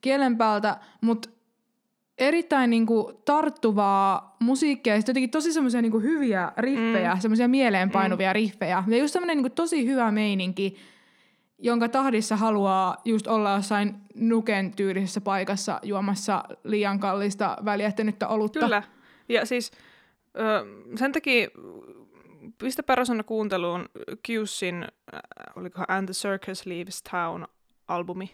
kielen 0.00 0.36
päältä, 0.36 0.76
mutta 1.00 1.28
erittäin 2.18 2.70
niinku 2.70 3.22
tarttuvaa 3.24 4.36
musiikkia 4.38 4.94
ja 4.94 5.02
jotenkin 5.06 5.30
tosi 5.30 5.52
semmoisia 5.52 5.82
niinku 5.82 6.00
hyviä 6.00 6.52
riffejä, 6.56 7.14
mm. 7.14 7.20
semmoisia 7.20 7.48
mieleenpainuvia 7.48 8.30
mm. 8.30 8.34
riffejä. 8.34 8.84
Ja 8.86 8.96
just 8.96 9.12
semmoinen 9.12 9.36
niinku 9.36 9.50
tosi 9.54 9.86
hyvä 9.86 10.10
meininki, 10.10 10.76
jonka 11.58 11.88
tahdissa 11.88 12.36
haluaa 12.36 12.96
just 13.04 13.26
olla 13.26 13.54
jossain 13.54 13.94
nuken 14.14 14.72
tyylisessä 14.76 15.20
paikassa 15.20 15.80
juomassa 15.82 16.44
liian 16.64 16.98
kallista 16.98 17.56
väljähtänyttä 17.64 18.28
olutta. 18.28 18.60
Kyllä. 18.60 18.82
Ja 19.30 19.46
siis 19.46 19.70
ö, 20.38 20.66
sen 20.96 21.12
takia 21.12 21.48
pistä 22.58 22.82
Persona 22.82 23.22
kuunteluun 23.22 23.88
Qsin, 24.26 24.82
äh, 24.82 25.20
olikohan 25.56 25.86
And 25.88 26.06
the 26.06 26.12
Circus 26.12 26.66
Leaves 26.66 27.02
Town-albumi. 27.02 28.30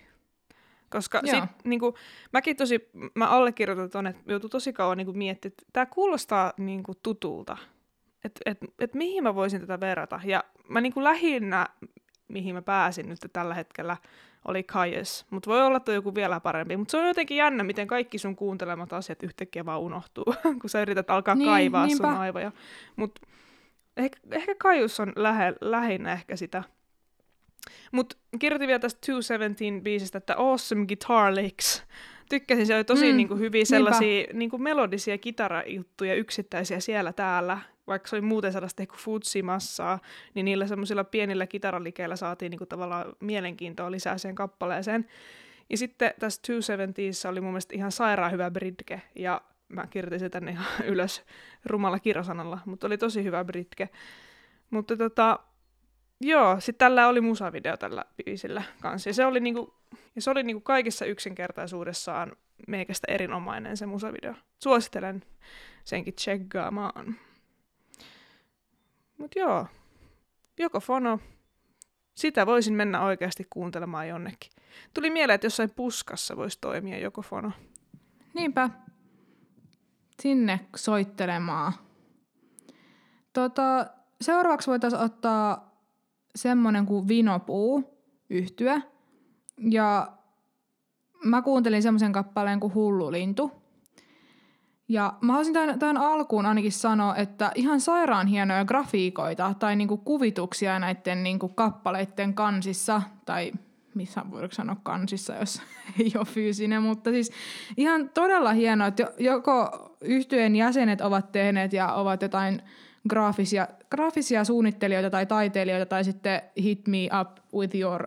Koska 0.90 1.20
Joo. 1.24 1.40
sit, 1.40 1.50
niinku, 1.64 1.94
mäkin 2.32 2.56
tosi, 2.56 2.90
mä 3.14 3.28
allekirjoitan 3.28 3.90
ton, 3.90 4.06
että 4.06 4.22
joutuu 4.26 4.50
tosi 4.50 4.72
kauan 4.72 4.96
niinku 4.96 5.12
miettimään, 5.12 5.52
että 5.52 5.66
tämä 5.72 5.86
kuulostaa 5.86 6.52
niinku 6.56 6.94
tutulta. 7.02 7.56
Että 8.24 8.40
et, 8.46 8.58
et 8.78 8.94
mihin 8.94 9.22
mä 9.22 9.34
voisin 9.34 9.60
tätä 9.60 9.80
verrata. 9.80 10.20
Ja 10.24 10.44
mä 10.68 10.80
niinku 10.80 11.04
lähinnä, 11.04 11.66
mihin 12.28 12.54
mä 12.54 12.62
pääsin 12.62 13.08
nyt 13.08 13.18
tällä 13.32 13.54
hetkellä, 13.54 13.96
oli 14.48 14.62
Kajes. 14.62 15.26
Mutta 15.30 15.50
voi 15.50 15.62
olla, 15.62 15.76
että 15.76 15.92
joku 15.92 16.14
vielä 16.14 16.40
parempi. 16.40 16.76
Mutta 16.76 16.90
se 16.90 16.96
on 16.98 17.06
jotenkin 17.06 17.36
jännä, 17.36 17.64
miten 17.64 17.86
kaikki 17.86 18.18
sun 18.18 18.36
kuuntelemat 18.36 18.92
asiat 18.92 19.22
yhtäkkiä 19.22 19.64
vaan 19.64 19.80
unohtuu, 19.80 20.24
kun 20.60 20.70
sä 20.70 20.82
yrität 20.82 21.10
alkaa 21.10 21.34
Niin, 21.34 21.48
kaivaa 21.48 21.86
niinpä. 21.86 22.08
sun 22.08 22.16
aivoja. 22.16 22.52
Mutta 22.96 23.20
ehkä, 23.96 24.18
ehkä 24.30 24.54
Kaius 24.58 25.00
on 25.00 25.12
lähe, 25.16 25.54
lähinnä 25.60 26.12
ehkä 26.12 26.36
sitä. 26.36 26.62
Mutta 27.92 28.16
kirjoitin 28.38 28.66
vielä 28.68 28.78
tästä 28.78 28.98
217 29.06 29.82
biisistä, 29.84 30.18
että 30.18 30.34
awesome 30.38 30.86
guitar 30.86 31.34
licks. 31.34 31.84
Tykkäsin, 32.28 32.66
se 32.66 32.75
oli 32.75 32.85
tosi 32.85 33.04
Mm, 33.06 33.11
mm, 33.11 33.16
niinku, 33.16 33.37
hyviä 33.37 33.64
sellaisia 33.64 34.26
niinku, 34.33 34.59
melodisia 34.59 35.18
kitarajuttuja 35.18 36.14
yksittäisiä 36.14 36.80
siellä 36.80 37.12
täällä. 37.12 37.59
Vaikka 37.87 38.09
se 38.09 38.16
oli 38.16 38.23
muuten 38.23 38.52
sellaista 38.52 38.83
ehkä 38.83 38.97
futsimassaa, 38.97 39.99
niin 40.35 40.45
niillä 40.45 40.66
semmoisilla 40.66 41.04
pienillä 41.04 41.47
kitaralikeillä 41.47 42.16
saatiin 42.16 42.50
niinku, 42.50 42.66
tavallaan 42.66 43.16
mielenkiintoa 43.21 43.90
lisää 43.90 44.18
siihen 44.18 44.35
kappaleeseen. 44.35 45.06
Ja 45.71 45.76
sitten 45.76 46.14
tässä 46.18 46.40
270 46.40 47.28
oli 47.28 47.40
mun 47.40 47.50
mielestä 47.50 47.75
ihan 47.75 47.92
sairaan 47.92 48.33
hyvä 48.33 48.50
bridge, 48.50 49.02
ja 49.14 49.40
mä 49.68 49.87
kirjoitin 49.90 50.21
sen 50.21 50.30
tänne 50.30 50.50
ihan 50.50 50.66
ylös 50.92 51.23
rumalla 51.64 51.99
kirjasanalla, 51.99 52.59
mutta 52.66 52.87
oli 52.87 52.99
tosi 52.99 53.25
hyvä 53.25 53.45
bridge. 53.45 53.88
Mutta 54.71 54.97
tota, 54.97 55.38
joo, 56.20 56.61
sitten 56.61 56.78
tällä 56.78 57.08
oli 57.08 57.20
musavideo 57.20 57.76
tällä 57.76 58.04
biisillä 58.16 58.62
kanssa, 58.80 59.11
ja 59.11 59.14
se 59.14 59.26
oli 59.26 59.40
niinku, 59.40 59.75
ja 60.14 60.23
se 60.23 60.30
oli 60.30 60.42
niinku 60.42 60.61
kaikessa 60.61 61.04
yksinkertaisuudessaan 61.04 62.37
meikästä 62.68 63.12
erinomainen 63.12 63.76
se 63.76 63.87
musavideo. 63.87 64.35
Suosittelen 64.62 65.23
senkin 65.85 66.14
tsekkaamaan. 66.14 67.16
Mut 69.18 69.37
joo, 69.37 69.66
joko 70.58 70.80
fono, 70.80 71.18
sitä 72.14 72.46
voisin 72.46 72.75
mennä 72.75 73.02
oikeasti 73.02 73.46
kuuntelemaan 73.50 74.08
jonnekin. 74.08 74.50
Tuli 74.94 75.11
mieleen, 75.11 75.35
että 75.35 75.46
jossain 75.46 75.70
puskassa 75.70 76.37
voisi 76.37 76.58
toimia 76.61 76.99
joku 76.99 77.23
fono. 77.23 77.52
Niinpä. 78.35 78.70
Sinne 80.23 80.61
soittelemaan. 80.76 81.73
Tota, 83.32 83.87
seuraavaksi 84.20 84.70
voitaisiin 84.70 85.02
ottaa 85.02 85.75
semmonen 86.36 86.86
kuin 86.86 87.08
Vinopuu 87.08 87.84
yhtyä. 88.30 88.80
Ja 89.70 90.12
mä 91.24 91.42
kuuntelin 91.42 91.82
semmoisen 91.82 92.12
kappaleen 92.12 92.60
kuin 92.60 92.74
Hullu 92.74 93.12
lintu. 93.12 93.52
Ja 94.88 95.12
mä 95.20 95.32
haluaisin 95.32 95.54
tämän, 95.54 95.78
tämän 95.78 95.96
alkuun 95.96 96.46
ainakin 96.46 96.72
sanoa, 96.72 97.16
että 97.16 97.52
ihan 97.54 97.80
sairaan 97.80 98.26
hienoja 98.26 98.64
grafiikoita 98.64 99.54
tai 99.58 99.76
niinku 99.76 99.96
kuvituksia 99.96 100.78
näiden 100.78 101.22
niinku 101.22 101.48
kappaleiden 101.48 102.34
kansissa, 102.34 103.02
tai 103.24 103.52
missä 103.94 104.22
voiko 104.30 104.54
sanoa 104.54 104.76
kansissa, 104.82 105.34
jos 105.34 105.62
ei 106.00 106.12
ole 106.16 106.24
fyysinen, 106.24 106.82
mutta 106.82 107.10
siis 107.10 107.32
ihan 107.76 108.10
todella 108.14 108.52
hienoa, 108.52 108.86
että 108.86 109.12
joko 109.18 109.70
yhtyeen 110.00 110.56
jäsenet 110.56 111.00
ovat 111.00 111.32
tehneet 111.32 111.72
ja 111.72 111.92
ovat 111.92 112.22
jotain 112.22 112.62
graafisia, 113.08 113.68
graafisia 113.90 114.44
suunnittelijoita 114.44 115.10
tai 115.10 115.26
taiteilijoita 115.26 115.86
tai 115.86 116.04
sitten 116.04 116.42
hit 116.62 116.88
me 116.88 117.08
up 117.20 117.38
with 117.54 117.76
your 117.76 118.06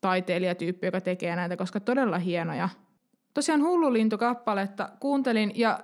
taiteilijatyyppi, 0.00 0.86
joka 0.86 1.00
tekee 1.00 1.36
näitä, 1.36 1.56
koska 1.56 1.80
todella 1.80 2.18
hienoja. 2.18 2.68
Tosiaan 3.34 3.62
Hullulintu-kappaletta 3.62 4.88
kuuntelin 5.00 5.52
ja 5.54 5.80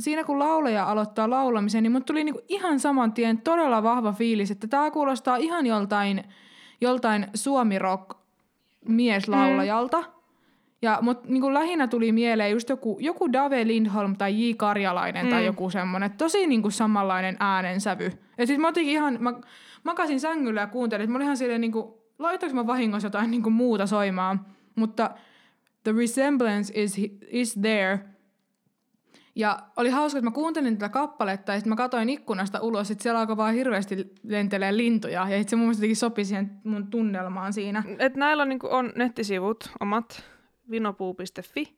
siinä 0.00 0.24
kun 0.24 0.38
laulaja 0.38 0.84
aloittaa 0.84 1.30
laulamisen, 1.30 1.82
niin 1.82 1.92
mut 1.92 2.06
tuli 2.06 2.24
niinku 2.24 2.42
ihan 2.48 2.80
saman 2.80 3.12
tien 3.12 3.42
todella 3.42 3.82
vahva 3.82 4.12
fiilis, 4.12 4.50
että 4.50 4.66
tämä 4.66 4.90
kuulostaa 4.90 5.36
ihan 5.36 5.66
joltain, 5.66 6.24
joltain 6.80 7.26
suomirock 7.34 8.18
mieslaulajalta. 8.88 10.00
Mm. 10.00 10.15
Ja 10.82 10.98
mut 11.02 11.24
niinku 11.24 11.54
lähinnä 11.54 11.88
tuli 11.88 12.12
mieleen 12.12 12.50
just 12.50 12.68
joku, 12.68 12.96
joku 13.00 13.32
Dave 13.32 13.66
Lindholm 13.66 14.16
tai 14.16 14.50
J. 14.50 14.54
Karjalainen 14.56 15.26
mm. 15.26 15.30
tai 15.30 15.46
joku 15.46 15.70
semmonen, 15.70 16.10
tosi 16.10 16.46
niinku 16.46 16.70
samanlainen 16.70 17.36
äänensävy. 17.40 18.12
Ja 18.38 18.46
sit 18.46 18.60
mä 18.60 18.68
otinkin 18.68 18.92
ihan, 18.92 19.16
mä 19.20 19.32
makasin 19.84 20.20
sängyllä 20.20 20.60
ja 20.60 20.66
kuuntelin, 20.66 21.04
että 21.04 21.12
mä 21.12 21.16
olin 21.16 21.24
ihan 21.24 21.36
silleen 21.36 21.60
niinku, 21.60 22.02
laitoinko 22.18 22.56
mä 22.56 22.66
vahingossa 22.66 23.06
jotain 23.06 23.30
niinku 23.30 23.50
muuta 23.50 23.86
soimaan, 23.86 24.46
mutta 24.74 25.10
the 25.84 25.92
resemblance 25.92 26.72
is, 26.82 26.96
is 27.28 27.54
there. 27.54 27.98
Ja 29.34 29.58
oli 29.76 29.90
hauska, 29.90 30.18
että 30.18 30.30
mä 30.30 30.34
kuuntelin 30.34 30.78
tätä 30.78 30.92
kappaletta 30.92 31.52
ja 31.52 31.58
sitten 31.58 31.68
mä 31.70 31.76
katsoin 31.76 32.08
ikkunasta 32.08 32.60
ulos, 32.60 32.90
että 32.90 33.02
siellä 33.02 33.20
alkoi 33.20 33.36
vaan 33.36 33.54
hirveästi 33.54 34.12
lentelee 34.22 34.76
lintuja. 34.76 35.28
Ja 35.28 35.44
se 35.46 35.56
mun 35.56 35.68
mielestä 35.68 36.00
sopi 36.00 36.24
siihen 36.24 36.50
mun 36.64 36.86
tunnelmaan 36.86 37.52
siinä. 37.52 37.82
Et 37.98 38.16
näillä 38.16 38.42
on, 38.42 38.48
niinku, 38.48 38.68
on 38.70 38.92
nettisivut 38.96 39.70
omat, 39.80 40.24
vinopuu.fi. 40.70 41.76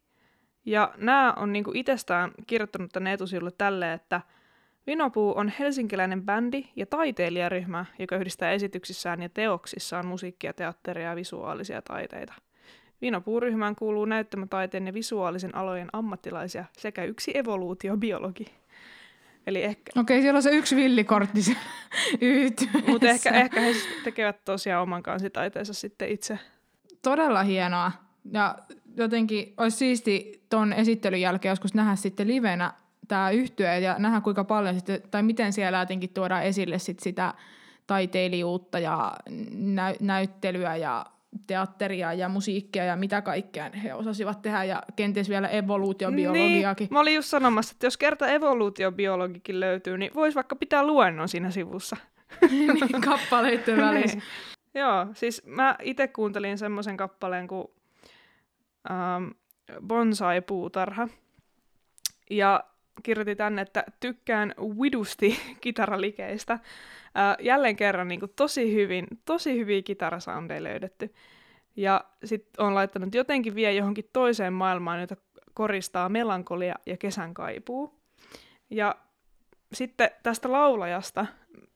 Ja 0.64 0.94
nämä 0.96 1.32
on 1.36 1.52
niinku 1.52 1.70
itsestään 1.74 2.30
kirjoittanut 2.46 2.92
tänne 2.92 3.12
etusivulle 3.12 3.50
tälle, 3.58 3.92
että 3.92 4.20
Vinopuu 4.88 5.38
on 5.38 5.52
helsinkiläinen 5.58 6.22
bändi 6.22 6.64
ja 6.76 6.86
taiteilijaryhmä, 6.86 7.84
joka 7.98 8.16
yhdistää 8.16 8.50
esityksissään 8.50 9.22
ja 9.22 9.28
teoksissaan 9.28 10.06
musiikkia, 10.06 10.52
teatteria 10.52 11.08
ja 11.08 11.16
visuaalisia 11.16 11.82
taiteita. 11.82 12.34
Vinopuuryhmään 13.02 13.76
kuuluu 13.76 14.04
näyttämötaiteen 14.04 14.86
ja 14.86 14.94
visuaalisen 14.94 15.54
alojen 15.54 15.88
ammattilaisia 15.92 16.64
sekä 16.78 17.04
yksi 17.04 17.38
evoluutiobiologi. 17.38 18.46
Eli 19.46 19.62
ehkä... 19.62 20.00
Okei, 20.00 20.22
siellä 20.22 20.36
on 20.36 20.42
se 20.42 20.50
yksi 20.50 20.76
villikortti 20.76 21.40
Mutta 22.88 23.06
ehkä, 23.06 23.30
ehkä 23.30 23.60
he 23.60 23.72
tekevät 24.04 24.44
tosiaan 24.44 24.82
oman 24.82 25.02
kansitaiteensa 25.02 25.74
sitten 25.74 26.08
itse. 26.08 26.38
Todella 27.02 27.42
hienoa. 27.42 27.92
Ja 28.32 28.54
jotenkin 28.96 29.54
olisi 29.56 29.76
siisti 29.76 30.42
ton 30.50 30.72
esittelyn 30.72 31.20
jälkeen 31.20 31.50
joskus 31.50 31.74
nähdä 31.74 31.96
sitten 31.96 32.28
livenä 32.28 32.72
tämä 33.08 33.30
yhtyö 33.30 33.74
ja 33.74 33.98
nähdä 33.98 34.20
kuinka 34.20 34.44
paljon 34.44 34.74
sitten, 34.74 35.02
tai 35.10 35.22
miten 35.22 35.52
siellä 35.52 35.78
jotenkin 35.78 36.10
tuodaan 36.14 36.42
esille 36.42 36.78
sit 36.78 37.00
sitä 37.00 37.34
taiteilijuutta 37.86 38.78
ja 38.78 39.16
näy- 39.52 39.96
näyttelyä 40.00 40.76
ja 40.76 41.06
teatteria 41.46 42.12
ja 42.12 42.28
musiikkia 42.28 42.84
ja 42.84 42.96
mitä 42.96 43.22
kaikkea 43.22 43.70
he 43.82 43.94
osasivat 43.94 44.42
tehdä 44.42 44.64
ja 44.64 44.82
kenties 44.96 45.28
vielä 45.28 45.48
evoluutiobiologiakin. 45.48 46.84
Niin, 46.84 46.92
mä 46.94 47.00
olin 47.00 47.14
just 47.14 47.28
sanomassa, 47.28 47.72
että 47.72 47.86
jos 47.86 47.96
kerta 47.96 48.28
evoluutiobiologikin 48.28 49.60
löytyy, 49.60 49.98
niin 49.98 50.10
voisi 50.14 50.34
vaikka 50.34 50.56
pitää 50.56 50.86
luennon 50.86 51.28
siinä 51.28 51.50
sivussa. 51.50 51.96
niin, 52.50 53.00
kappaleiden 53.04 53.64
niin. 53.76 53.86
välissä. 53.86 54.18
Joo, 54.74 55.06
siis 55.14 55.46
mä 55.46 55.76
itse 55.82 56.08
kuuntelin 56.08 56.58
semmoisen 56.58 56.96
kappaleen 56.96 57.48
kuin 57.48 57.68
ähm, 58.90 59.28
Bonsai-puutarha. 59.86 61.08
Ja 62.30 62.64
kirjoitin 63.02 63.36
tänne, 63.36 63.62
että 63.62 63.84
tykkään 64.00 64.54
widusti 64.78 65.38
kitaralikeistä. 65.60 66.52
Äh, 66.52 66.60
jälleen 67.40 67.76
kerran 67.76 68.08
niin 68.08 68.20
kuin, 68.20 68.32
tosi 68.36 68.74
hyvin, 68.74 69.06
tosi 69.24 69.58
hyviä 69.58 69.82
kitarasoundeja 69.82 70.62
löydetty. 70.62 71.14
Ja 71.76 72.04
sitten 72.24 72.66
on 72.66 72.74
laittanut 72.74 73.14
jotenkin 73.14 73.54
vie 73.54 73.72
johonkin 73.72 74.10
toiseen 74.12 74.52
maailmaan, 74.52 75.00
jota 75.00 75.16
koristaa 75.54 76.08
melankolia 76.08 76.74
ja 76.86 76.96
kesän 76.96 77.34
kaipuu. 77.34 78.00
Ja 78.70 78.94
sitten 79.72 80.10
tästä 80.22 80.52
laulajasta, 80.52 81.26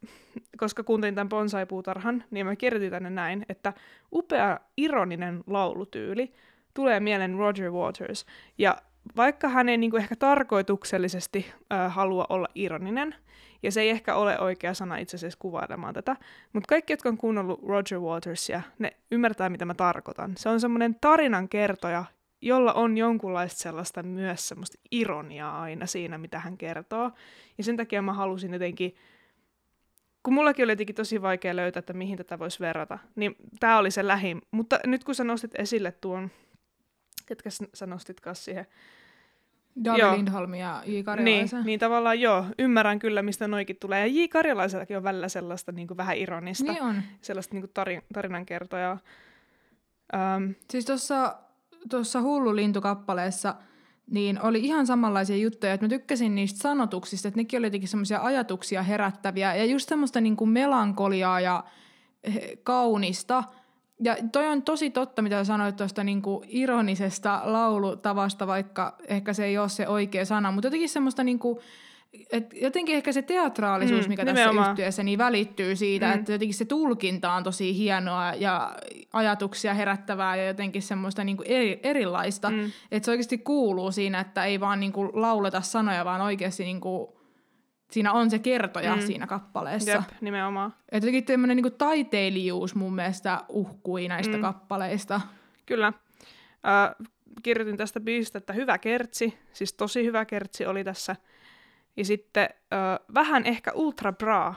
koska 0.61 0.83
kuuntelin 0.83 1.15
tämän 1.15 1.29
bonsai-puutarhan, 1.29 2.25
niin 2.31 2.47
mä 2.47 2.57
kirjoitin 2.57 2.91
tänne 2.91 3.11
näin, 3.11 3.47
että 3.49 3.73
upea 4.13 4.61
ironinen 4.77 5.45
laulutyyli 5.47 6.33
tulee 6.75 7.01
mieleen 7.01 7.35
Roger 7.35 7.71
Waters. 7.71 8.27
Ja 8.59 8.77
vaikka 9.17 9.49
hän 9.49 9.69
ei 9.69 9.77
niinku 9.77 9.97
ehkä 9.97 10.17
tarkoituksellisesti 10.17 11.53
äh, 11.73 11.95
halua 11.95 12.27
olla 12.29 12.49
ironinen, 12.55 13.15
ja 13.63 13.73
se 13.73 13.81
ei 13.81 13.91
ehkä 13.91 14.15
ole 14.15 14.39
oikea 14.39 14.75
sana 14.75 14.97
itse 14.97 15.17
asiassa 15.17 15.39
kuvailemaan 15.39 15.95
tätä, 15.95 16.17
mutta 16.53 16.69
kaikki, 16.69 16.93
jotka 16.93 17.09
on 17.09 17.19
kuunnellut 17.19 17.63
Roger 17.69 18.01
Watersia, 18.01 18.63
ne 18.79 18.97
ymmärtää, 19.11 19.51
mitä 19.51 19.65
mä 19.65 19.75
tarkoitan. 19.75 20.33
Se 20.37 20.49
on 20.49 20.61
semmoinen 20.61 20.97
tarinan 21.01 21.49
kertoja, 21.49 22.05
jolla 22.41 22.73
on 22.73 22.99
jonkunlaista 22.99 23.61
sellaista 23.61 24.03
myös 24.03 24.49
semmoista 24.49 24.79
ironiaa 24.91 25.63
aina 25.63 25.87
siinä, 25.87 26.19
mitä 26.19 26.39
hän 26.39 26.59
kertoo. 26.59 27.11
Ja 27.59 27.65
sen 27.65 27.77
takia 27.77 28.03
mä 28.03 28.13
halusin 28.13 28.53
jotenkin, 28.53 28.95
kun 30.23 30.35
mullakin 30.35 30.65
oli 30.65 30.73
jotenkin 30.73 30.95
tosi 30.95 31.23
vaikea 31.23 31.57
löytää, 31.57 31.81
että 31.81 31.93
mihin 31.93 32.19
tätä 32.19 32.39
voisi 32.39 32.61
verrata, 32.61 32.99
niin 33.17 33.37
tämä 33.61 33.79
oli 33.79 33.91
se 33.91 34.07
lähin. 34.07 34.43
Mutta 34.51 34.79
nyt 34.87 35.05
kun 35.05 35.15
sä 35.15 35.25
nostit 35.25 35.55
esille 35.59 35.93
tuon 35.93 36.31
ketkä 37.27 37.51
sä 37.75 37.87
nostitkaan 37.87 38.37
siihen? 38.37 38.67
David 39.85 40.17
Lindholm 40.17 40.55
ja 40.55 40.83
J. 40.87 41.03
Karjalaisen. 41.05 41.59
Niin, 41.59 41.67
niin 41.67 41.81
tavallaan 41.81 42.21
joo, 42.21 42.45
ymmärrän 42.59 42.99
kyllä, 42.99 43.23
mistä 43.23 43.49
noikin 43.49 43.77
tulee. 43.81 44.09
Ja 44.09 44.23
J. 44.23 44.29
Karjalaisellakin 44.29 44.97
on 44.97 45.03
välillä 45.03 45.29
sellaista 45.29 45.73
niin 45.73 45.89
kuin 45.89 45.97
vähän 45.97 46.17
ironista. 46.17 46.73
Niin 46.73 46.83
on. 46.83 47.03
Sellaista 47.23 47.55
niin 47.55 47.63
kuin 47.63 47.71
tarin, 47.75 48.03
tarinankertojaa. 48.13 48.99
Um, 50.37 50.55
siis 50.71 50.85
tuossa 50.85 51.37
tuossa 51.91 52.23
Hullu 52.23 52.57
lintukappaleessa 52.57 53.55
niin 54.11 54.43
oli 54.43 54.61
ihan 54.61 54.87
samanlaisia 54.87 55.37
juttuja, 55.37 55.73
että 55.73 55.85
mä 55.85 55.89
tykkäsin 55.89 56.35
niistä 56.35 56.61
sanotuksista, 56.61 57.29
että 57.29 57.41
nekin 57.41 57.59
oli 57.59 57.67
jotenkin 57.67 57.89
semmoisia 57.89 58.21
ajatuksia 58.23 58.83
herättäviä 58.83 59.55
ja 59.55 59.65
just 59.65 59.89
semmoista 59.89 60.21
niin 60.21 60.37
kuin 60.37 60.51
melankoliaa 60.51 61.41
ja 61.41 61.65
kaunista– 62.65 63.45
ja 64.03 64.17
toi 64.33 64.47
on 64.47 64.63
tosi 64.63 64.91
totta, 64.91 65.23
mitä 65.23 65.45
sanoit 65.45 65.77
tuosta 65.77 66.05
niinku 66.05 66.45
ironisesta 66.49 67.41
laulutavasta, 67.45 68.47
vaikka 68.47 68.97
ehkä 69.09 69.33
se 69.33 69.45
ei 69.45 69.59
ole 69.59 69.69
se 69.69 69.89
oikea 69.89 70.25
sana, 70.25 70.53
mutta 70.53 70.67
jotenkin 70.67 70.89
semmoista 70.89 71.25
niinku, 71.25 71.61
et 72.33 72.55
jotenkin 72.61 72.97
ehkä 72.97 73.13
se 73.13 73.23
teatraalisuus, 73.23 74.07
mm, 74.07 74.09
mikä 74.09 74.25
nimenomaan. 74.25 74.57
tässä 74.57 74.71
yhtiössä, 74.71 75.03
niin 75.03 75.19
välittyy 75.19 75.77
siitä, 75.77 76.07
mm. 76.07 76.13
että 76.13 76.33
jotenkin 76.33 76.55
se 76.55 76.65
tulkinta 76.65 77.33
on 77.33 77.45
tosi 77.45 77.77
hienoa 77.77 78.35
ja 78.35 78.77
ajatuksia 79.13 79.75
herättävää 79.75 80.37
ja 80.37 80.47
jotenkin 80.47 80.83
semmoista 80.83 81.25
niinku 81.25 81.43
eri, 81.47 81.81
erilaista. 81.83 82.51
Mm. 82.51 82.71
Että 82.91 83.05
se 83.05 83.11
oikeasti 83.11 83.39
kuuluu 83.39 83.93
siinä, 83.93 84.21
että 84.21 84.45
ei 84.45 84.61
vaan 84.61 84.81
niinku 84.81 85.11
lauleta 85.13 85.61
sanoja, 85.61 86.05
vaan 86.05 86.21
oikeasti 86.21 86.65
niinku 86.65 87.22
siinä 87.93 88.13
on 88.13 88.31
se 88.31 88.39
kertoja 88.39 88.97
mm. 88.97 89.03
siinä 89.03 89.27
kappaleessa. 89.27 89.91
Jep, 89.91 90.05
nimenomaan. 90.21 90.75
Että 90.89 90.97
jotenkin 90.97 91.25
tämmöinen 91.25 91.57
niin 91.57 91.73
taiteilijuus 91.79 92.75
mun 92.75 92.95
mielestä 92.95 93.45
uhkui 93.49 94.09
näistä 94.09 94.37
mm. 94.37 94.43
kappaleista. 94.43 95.21
Kyllä. 95.67 95.87
Äh, 95.87 97.09
kirjoitin 97.43 97.77
tästä 97.77 98.01
biisistä, 98.01 98.39
että 98.39 98.53
hyvä 98.53 98.79
kertsi, 98.79 99.39
siis 99.53 99.73
tosi 99.73 100.05
hyvä 100.05 100.25
kertsi 100.25 100.67
oli 100.67 100.85
tässä. 100.85 101.17
Ja 101.97 102.05
sitten 102.05 102.49
äh, 102.73 103.07
vähän 103.15 103.47
ehkä 103.47 103.73
ultra 103.75 104.13
bra. 104.13 104.55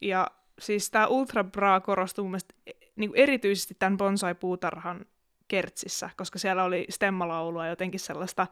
Ja 0.00 0.26
siis 0.58 0.90
tämä 0.90 1.06
ultra 1.06 1.44
bra 1.44 1.80
korostui 1.80 2.22
mun 2.22 2.30
mielestä 2.30 2.54
e, 2.66 2.72
niin 2.96 3.10
erityisesti 3.14 3.76
tämän 3.78 3.96
bonsai-puutarhan 3.96 5.06
kertsissä, 5.48 6.10
koska 6.16 6.38
siellä 6.38 6.64
oli 6.64 6.86
stemmalaulua 6.90 7.66
jotenkin 7.66 8.00
sellaista 8.00 8.46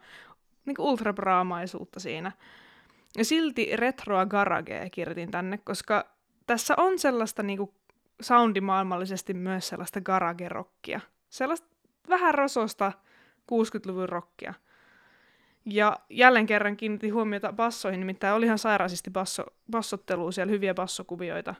niin 0.64 0.76
ultra 0.78 1.12
braamaisuutta 1.12 2.00
siinä. 2.00 2.32
Ja 3.16 3.24
silti 3.24 3.76
retroa 3.76 4.26
garagea 4.26 4.90
kirjoitin 4.90 5.30
tänne, 5.30 5.58
koska 5.58 6.04
tässä 6.46 6.74
on 6.76 6.98
sellaista 6.98 7.42
niinku 7.42 7.74
soundimaailmallisesti 8.20 9.34
myös 9.34 9.68
sellaista 9.68 10.00
garage-rockia. 10.00 11.00
Sellaista 11.28 11.68
vähän 12.08 12.34
rososta 12.34 12.92
60-luvun 13.52 14.08
rockia. 14.08 14.54
Ja 15.64 15.96
jälleen 16.10 16.46
kerran 16.46 16.76
kiinnitin 16.76 17.14
huomiota 17.14 17.52
bassoihin, 17.52 18.00
nimittäin 18.00 18.34
oli 18.34 18.46
ihan 18.46 18.58
sairaasti 18.58 19.10
basso, 19.10 19.44
bassottelua, 19.70 20.32
siellä 20.32 20.50
hyviä 20.50 20.74
bassokuvioita 20.74 21.54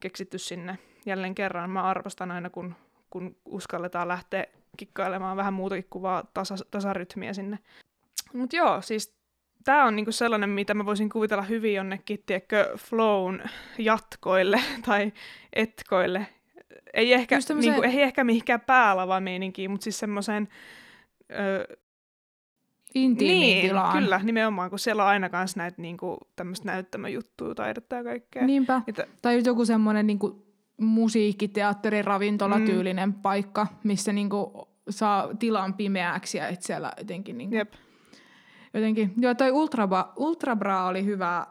keksitty 0.00 0.38
sinne. 0.38 0.78
Jälleen 1.06 1.34
kerran 1.34 1.70
mä 1.70 1.82
arvostan 1.82 2.30
aina, 2.30 2.50
kun, 2.50 2.74
kun 3.10 3.36
uskalletaan 3.44 4.08
lähteä 4.08 4.46
kikkailemaan 4.76 5.36
vähän 5.36 5.54
muutakin 5.54 5.86
kuvaa 5.90 6.24
tasa, 6.34 6.54
tasarytmiä 6.70 7.32
sinne. 7.32 7.58
Mutta 8.32 8.56
joo, 8.56 8.82
siis 8.82 9.19
tämä 9.64 9.84
on 9.84 9.96
niinku 9.96 10.12
sellainen, 10.12 10.50
mitä 10.50 10.74
mä 10.74 10.86
voisin 10.86 11.08
kuvitella 11.08 11.42
hyvin 11.42 11.74
jonnekin, 11.74 12.22
tiedätkö, 12.26 12.72
flown 12.78 13.40
jatkoille 13.78 14.60
tai 14.86 15.12
etkoille. 15.52 16.26
Ei 16.94 17.12
ehkä, 17.12 17.38
tämmöiseen... 17.48 17.72
niinku, 17.74 17.96
ei 17.96 18.02
ehkä 18.02 18.24
mihinkään 18.24 18.60
päälava 18.60 19.20
meininkiin, 19.20 19.70
mutta 19.70 19.84
siis 19.84 19.98
semmoiseen 19.98 20.48
Intiimiin 22.94 23.40
niin, 23.40 23.68
tilaan. 23.68 23.98
kyllä, 23.98 24.20
nimenomaan, 24.22 24.70
kun 24.70 24.78
siellä 24.78 25.02
on 25.02 25.08
aina 25.08 25.28
kans 25.28 25.56
näitä 25.56 25.82
niinku, 25.82 26.18
tämmöistä 26.36 26.66
näyttämöjuttuja, 26.66 27.54
taidetta 27.54 27.96
ja 27.96 28.04
kaikkea. 28.04 28.46
Niinpä. 28.46 28.82
Että, 28.86 29.06
Tai 29.22 29.42
joku 29.44 29.64
semmoinen 29.64 30.06
niinku 30.06 30.46
musiikkiteatteri, 30.76 32.02
ravintolatyylinen 32.02 33.08
mm. 33.08 33.14
paikka, 33.14 33.66
missä 33.84 34.12
niinku 34.12 34.68
saa 34.90 35.34
tilan 35.38 35.74
pimeäksi 35.74 36.38
ja 36.38 36.48
et 36.48 36.62
siellä 36.62 36.92
jotenkin... 36.98 37.38
Niinku, 37.38 37.56
jep. 37.56 37.72
Jotenkin. 38.74 39.12
Joo, 39.16 39.34
toi 39.34 39.50
Ultrabra, 39.50 40.12
Ultrabra 40.16 40.86
oli 40.86 41.04
hyvä, 41.04 41.46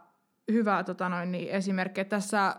hyvä 0.51 0.83
tota 0.83 1.09
noin, 1.09 1.31
niin 1.31 1.49
esimerkki. 1.49 2.05
Tässä 2.05 2.55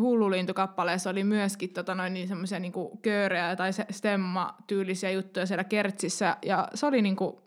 Hullulintu-kappaleessa 0.00 1.10
oli 1.10 1.24
myöskin 1.24 1.72
tota 1.72 1.94
noin, 1.94 2.14
niin 2.14 2.28
semmoisia 2.28 2.58
niinku 2.58 2.98
köörejä 3.02 3.56
tai 3.56 3.70
stemma-tyylisiä 3.90 5.10
juttuja 5.10 5.46
siellä 5.46 5.64
kertsissä. 5.64 6.36
Ja 6.42 6.68
se 6.74 6.86
oli 6.86 7.02
niinku, 7.02 7.42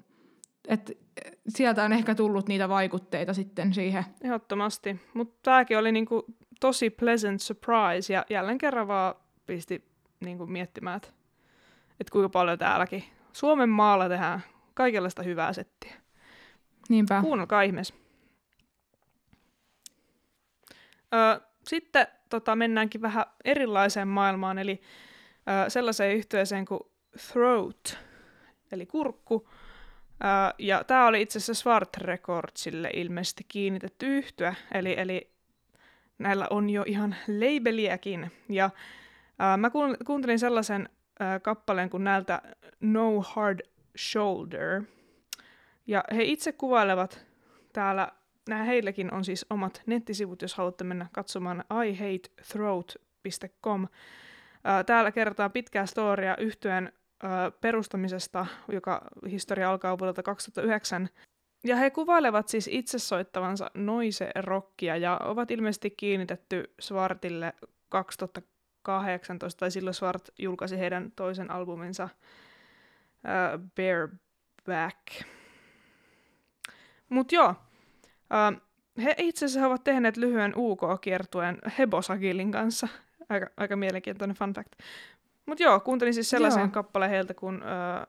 että 0.68 0.94
sieltä 1.48 1.84
on 1.84 1.94
ehkä 1.94 2.16
tullut 2.16 2.48
niitä 2.48 2.70
vaikutteita 2.70 3.34
sitten 3.34 3.74
siihen. 3.74 4.06
Ehdottomasti. 4.24 5.02
Mutta 5.14 5.40
tämäkin 5.44 5.78
oli 5.78 5.92
niinku 5.92 6.26
tosi 6.60 6.90
pleasant 6.90 7.42
surprise 7.42 8.14
ja 8.14 8.26
jälleen 8.30 8.58
kerran 8.58 8.88
vaan 8.88 9.16
pisti 9.46 9.86
niinku 10.20 10.46
miettimään, 10.46 10.98
että 10.98 11.10
et 12.00 12.10
kuinka 12.10 12.30
paljon 12.30 12.60
täälläkin 12.60 13.04
Suomen 13.34 13.70
maalla 13.70 14.10
tehdään 14.10 14.44
kaikenlaista 14.74 15.24
hyvää 15.24 15.54
settiä. 15.54 16.03
Niinpä. 16.90 17.22
Kuunnelkaa 17.22 17.62
ihmeessä. 17.62 17.94
Ö, 21.14 21.42
sitten 21.68 22.08
tota, 22.30 22.56
mennäänkin 22.56 23.02
vähän 23.02 23.26
erilaiseen 23.46 24.08
maailmaan, 24.08 24.60
eli 24.60 24.82
ö, 25.66 25.70
sellaiseen 25.70 26.16
yhteiseen 26.18 26.66
kuin 26.66 26.80
Throat, 27.32 27.98
eli 28.72 28.86
kurkku. 28.86 29.50
Ö, 29.50 30.54
ja 30.60 30.84
tämä 30.84 31.08
oli 31.08 31.22
itse 31.22 31.38
asiassa 31.38 31.54
Svart 31.54 31.98
Recordsille 31.98 32.90
ilmeisesti 32.94 33.46
kiinnitetty 33.48 34.18
yhtyä, 34.18 34.56
eli, 34.72 34.96
eli 34.98 35.32
näillä 36.18 36.48
on 36.50 36.70
jo 36.70 36.84
ihan 36.88 37.16
labeliäkin. 37.28 38.32
Ja 38.50 38.70
ö, 39.54 39.58
mä 39.58 39.72
kuuntelin 40.06 40.40
sellaisen 40.40 40.90
ö, 41.22 41.40
kappaleen 41.40 41.90
kuin 41.90 42.04
näiltä 42.04 42.42
No 42.80 43.22
Hard 43.22 43.60
Shoulder. 43.98 44.82
Ja 45.88 46.04
he 46.16 46.24
itse 46.24 46.52
kuvailevat 46.52 47.26
täällä 47.74 48.12
nämä 48.50 48.64
heilläkin 48.64 49.14
on 49.14 49.26
siis 49.26 49.46
omat 49.50 49.82
nettisivut, 49.86 50.42
jos 50.42 50.56
haluatte 50.56 50.84
mennä 50.84 51.08
katsomaan 51.12 51.64
ihatethroat.com. 51.88 53.88
Täällä 54.86 55.12
kerrotaan 55.12 55.52
pitkää 55.52 55.86
storia 55.86 56.38
yhtyeen 56.38 56.94
perustamisesta, 57.62 58.46
joka 58.72 59.02
historia 59.32 59.70
alkaa 59.70 60.00
vuodelta 60.00 60.24
2009. 60.24 61.10
Ja 61.64 61.76
he 61.76 61.90
kuvailevat 61.90 62.48
siis 62.48 62.70
itse 62.72 63.00
soittavansa 63.00 63.72
noise-rockia 63.74 64.98
ja 64.98 65.20
ovat 65.24 65.52
ilmeisesti 65.52 65.90
kiinnitetty 65.90 66.74
Svartille 66.80 67.54
2018, 67.90 69.60
tai 69.60 69.72
silloin 69.72 69.94
Svart 69.94 70.30
julkaisi 70.40 70.80
heidän 70.80 71.12
toisen 71.16 71.52
albuminsa 71.52 72.04
uh, 72.04 72.10
Bareback. 73.76 74.98
Mutta 77.10 77.36
joo, 77.36 77.56
Uh, 78.34 78.62
he 79.04 79.16
itse 79.18 79.46
asiassa 79.46 79.68
ovat 79.68 79.84
tehneet 79.84 80.18
lyhyen 80.18 80.54
UK-kiertueen 80.56 81.58
Hebosagilin 81.78 82.52
kanssa. 82.52 82.88
Aika, 83.30 83.50
aika 83.58 83.76
mielenkiintoinen 83.76 84.38
fun 84.38 84.54
fact. 84.54 84.74
Mutta 85.46 85.64
joo, 85.64 85.80
kuuntelin 85.80 86.14
siis 86.14 86.30
sellaisen 86.30 86.60
joo. 86.60 86.70
kappaleen 86.70 87.12
heiltä 87.12 87.34
kuin 87.34 87.56
uh, 87.56 88.08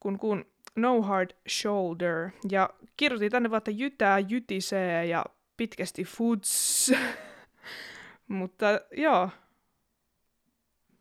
kun, 0.00 0.18
kun 0.18 0.44
No 0.76 1.02
Hard 1.02 1.30
Shoulder. 1.48 2.30
Ja 2.50 2.70
kirjoitin 2.96 3.30
tänne 3.30 3.50
vaan, 3.50 3.58
että 3.58 3.70
jytää, 3.70 4.18
jytisee 4.18 5.06
ja 5.06 5.24
pitkästi 5.56 6.04
foods. 6.04 6.92
Mutta 8.28 8.66
joo, 8.96 9.28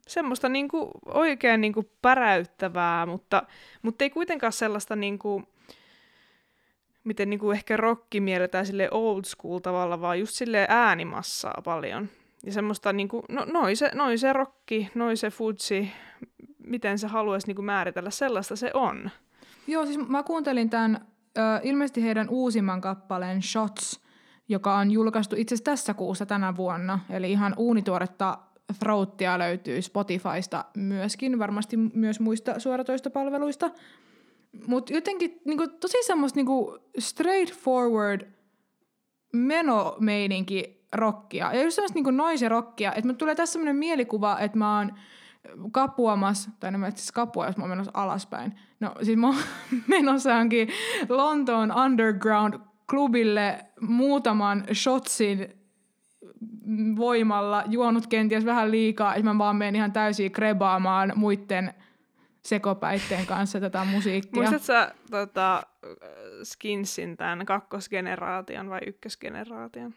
semmoista 0.08 0.49
niinku 0.49 0.91
oikein 1.06 1.62
niinku 1.62 1.91
päräyttävää, 2.01 3.06
mutta, 3.06 3.43
mutta 3.82 4.04
ei 4.04 4.10
kuitenkaan 4.10 4.54
sellaista 4.54 4.95
niinku, 4.95 5.43
miten 7.04 7.30
niinku 7.30 7.52
ehkä 7.52 7.78
rokki 7.78 8.20
mielletään 8.20 8.66
sille 8.66 8.88
old 8.92 9.24
school 9.26 9.60
tavalla, 9.60 10.02
vaan 10.02 10.20
just 10.20 10.34
sille 10.34 10.66
äänimassaa 10.70 11.62
paljon. 11.64 12.10
Ja 12.46 12.54
semmoista 12.54 12.94
niinku, 12.94 13.24
no, 13.30 13.46
noise, 13.46 13.92
noise 13.94 14.34
rokki, 14.34 14.90
noise 14.96 15.30
futsi, 15.30 15.92
miten 16.68 17.00
se 17.00 17.08
haluaisi 17.08 17.48
niinku 17.48 17.62
määritellä, 17.62 18.10
sellaista 18.10 18.56
se 18.56 18.72
on. 18.74 19.10
Joo, 19.68 19.86
siis 19.86 20.08
mä 20.08 20.24
kuuntelin 20.24 20.70
tämän 20.70 21.08
ö, 21.38 21.42
ilmeisesti 21.64 22.04
heidän 22.04 22.30
uusimman 22.30 22.82
kappaleen 22.82 23.42
Shots, 23.42 24.02
joka 24.50 24.76
on 24.76 24.92
julkaistu 24.92 25.36
itse 25.36 25.56
asiassa 25.56 25.72
tässä 25.72 25.94
kuussa 25.94 26.26
tänä 26.26 26.56
vuonna. 26.56 27.00
Eli 27.10 27.32
ihan 27.32 27.54
uunituoretta 27.58 28.38
Throatia 28.80 29.40
löytyy 29.40 29.82
Spotifysta 29.82 30.66
myöskin, 30.78 31.40
varmasti 31.40 31.78
myös 31.78 32.20
muista 32.20 32.60
suoratoistopalveluista. 32.60 33.72
Mutta 34.68 34.94
jotenkin 34.94 35.42
niinku, 35.46 35.68
tosi 35.68 35.98
semmoista 36.04 36.40
niinku 36.40 36.80
straightforward 37.00 38.22
menomeininki 39.34 40.88
rockia. 40.94 41.54
Ja 41.54 41.64
just 41.64 41.76
semmoista 41.76 41.96
niinku 41.96 42.12
noise 42.12 42.50
rockia. 42.50 42.94
Että 42.94 43.14
tulee 43.14 43.36
tässä 43.36 43.54
semmoinen 43.54 43.76
mielikuva, 43.76 44.40
että 44.40 44.58
mä 44.58 44.78
oon 44.78 44.92
kapuamassa, 45.72 46.52
tai 46.60 46.74
en 46.74 46.80
mä 46.80 46.92
siis 46.92 47.12
kapua, 47.12 47.46
jos 47.46 47.58
mä 47.58 47.64
oon 47.64 47.70
menossa 47.70 47.92
alaspäin. 47.94 48.54
No 48.80 48.96
siis 49.04 49.18
mä 49.18 49.28
oon 49.28 49.38
menossa 49.88 50.30
johonkin 50.30 50.70
Lontoon 51.10 51.72
Underground 51.86 52.54
klubille 52.90 53.66
muutaman 53.82 54.64
shotsin 54.74 55.62
voimalla, 56.96 57.64
juonut 57.68 58.08
kenties 58.08 58.46
vähän 58.46 58.72
liikaa, 58.72 59.16
että 59.16 59.34
mä 59.34 59.38
vaan 59.38 59.56
menen 59.56 59.76
ihan 59.76 59.92
täysin 59.92 60.32
krebaamaan 60.32 61.14
muiden 61.16 61.74
sekopäitteen 62.43 63.25
kanssa 63.25 63.60
tätä 63.60 63.84
musiikkia. 63.84 64.41
Muistatko 64.41 64.65
sä 64.65 64.91
tota, 65.12 65.63
Skinsin 66.43 67.17
tämän 67.17 67.45
kakkosgeneraation 67.45 68.69
vai 68.69 68.80
ykkösgeneraation? 68.88 69.93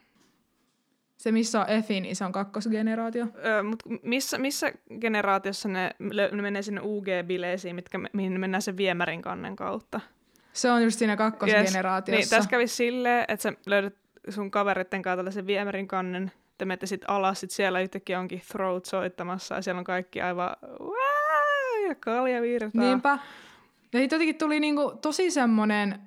Se, 1.16 1.32
missä 1.32 1.60
on 1.60 1.70
Efin, 1.70 2.02
niin 2.02 2.16
se 2.16 2.24
on 2.24 2.32
kakkosgeneraatio. 2.32 3.26
Öö, 3.44 3.62
mut 3.62 3.82
missä, 4.02 4.38
missä 4.38 4.72
generaatiossa 5.00 5.68
ne, 5.68 5.90
ne 6.32 6.42
menee 6.42 6.62
sinne 6.62 6.80
UG-bileisiin, 6.80 7.74
mitkä, 7.74 7.98
mihin 8.12 8.40
mennään 8.40 8.62
sen 8.62 8.76
viemärin 8.76 9.22
kannen 9.22 9.56
kautta? 9.56 10.00
Se 10.52 10.70
on 10.70 10.82
just 10.82 10.98
siinä 10.98 11.16
kakkosgeneraatiossa. 11.16 12.18
Yes. 12.18 12.30
Niin, 12.30 12.36
tässä 12.36 12.50
kävi 12.50 12.66
silleen, 12.66 13.24
että 13.28 13.42
sä 13.42 13.52
löydät 13.66 13.94
sun 14.28 14.50
kaveritten 14.50 15.02
kanssa 15.02 15.16
tällaisen 15.16 15.46
viemärin 15.46 15.88
kannen, 15.88 16.32
te 16.58 16.64
menette 16.64 16.86
sitten 16.86 17.10
alas, 17.10 17.40
sit 17.40 17.50
siellä 17.50 17.80
yhtäkkiä 17.80 18.18
onkin 18.18 18.42
throat 18.52 18.84
soittamassa 18.84 19.54
ja 19.54 19.62
siellä 19.62 19.78
on 19.78 19.84
kaikki 19.84 20.20
aivan 20.20 20.56
ja 21.88 21.94
kalja 21.94 22.42
virtaa. 22.42 22.82
Niinpä. 22.82 23.18
Ja 23.92 24.00
jotenkin 24.00 24.34
tuli 24.34 24.60
niinku 24.60 24.92
tosi 25.02 25.30
semmoinen 25.30 25.98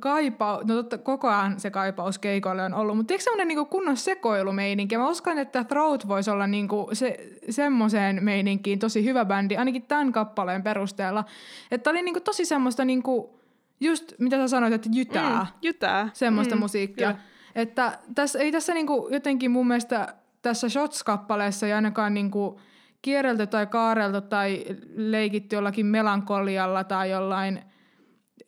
kaipaus, 0.00 0.64
no 0.64 0.74
totta, 0.74 0.98
koko 0.98 1.28
ajan 1.28 1.60
se 1.60 1.70
kaipaus 1.70 2.18
keikoille 2.18 2.62
on 2.62 2.74
ollut, 2.74 2.96
mutta 2.96 3.14
eikö 3.14 3.24
semmoinen 3.24 3.48
niinku 3.48 3.64
kunnon 3.64 3.96
sekoilumeininki? 3.96 4.96
Mä 4.96 5.08
uskon, 5.08 5.38
että 5.38 5.64
Throat 5.64 6.08
voisi 6.08 6.30
olla 6.30 6.46
niinku 6.46 6.88
se, 6.92 7.36
semmoiseen 7.50 8.24
meininkiin 8.24 8.78
tosi 8.78 9.04
hyvä 9.04 9.24
bändi, 9.24 9.56
ainakin 9.56 9.82
tämän 9.82 10.12
kappaleen 10.12 10.62
perusteella. 10.62 11.24
Että 11.70 11.90
oli 11.90 12.02
niinku 12.02 12.20
tosi 12.20 12.44
semmoista 12.44 12.84
niinku, 12.84 13.40
just 13.80 14.12
mitä 14.18 14.36
sä 14.36 14.48
sanoit, 14.48 14.72
että 14.72 14.88
jytää. 14.92 15.40
Mm, 15.40 15.46
jytää. 15.62 16.08
Semmoista 16.12 16.54
mm, 16.54 16.60
musiikkia. 16.60 17.12
Kyllä. 17.12 17.24
Että 17.54 17.98
tässä, 18.14 18.38
ei 18.38 18.52
tässä 18.52 18.74
niinku 18.74 19.08
jotenkin 19.10 19.50
mun 19.50 19.68
mielestä 19.68 20.14
tässä 20.42 20.68
Shots-kappaleessa 20.68 21.66
ei 21.66 21.72
ainakaan 21.72 22.14
niinku, 22.14 22.60
kierrelty 23.02 23.46
tai 23.46 23.66
kaareltu 23.66 24.20
tai 24.20 24.64
leikitty 24.94 25.56
jollakin 25.56 25.86
melankolialla 25.86 26.84
tai 26.84 27.10
jollain 27.10 27.62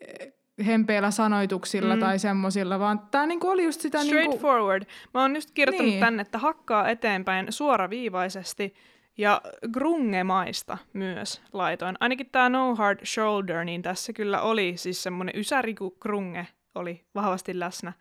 eh, 0.01 0.33
hempeillä 0.67 1.11
sanoituksilla 1.11 1.95
mm. 1.95 2.01
tai 2.01 2.19
semmosilla, 2.19 2.79
vaan 2.79 2.99
tämä 3.11 3.27
niinku 3.27 3.49
oli 3.49 3.65
just 3.65 3.81
sitä... 3.81 4.05
Straightforward. 4.05 4.83
Niinku... 4.83 5.11
Mä 5.15 5.21
oon 5.23 5.35
just 5.35 5.51
kirjoittanut 5.51 5.91
niin. 5.91 6.01
tänne, 6.01 6.21
että 6.21 6.39
hakkaa 6.39 6.89
eteenpäin 6.89 7.47
suoraviivaisesti 7.51 8.75
Ja 9.19 9.43
grungemaista 9.73 10.79
myös 10.93 11.43
laitoin. 11.53 11.97
Ainakin 12.01 12.31
tämä 12.33 12.49
No 12.49 12.75
Hard 12.75 13.07
Shoulder, 13.07 13.65
niin 13.65 13.83
tässä 13.83 14.13
kyllä 14.13 14.41
oli 14.41 14.73
siis 14.77 15.03
semmoinen 15.03 15.37
ysäri 15.39 15.75
grunge 16.01 16.47
oli 16.75 17.05
vahvasti 17.15 17.59
läsnä. 17.59 17.93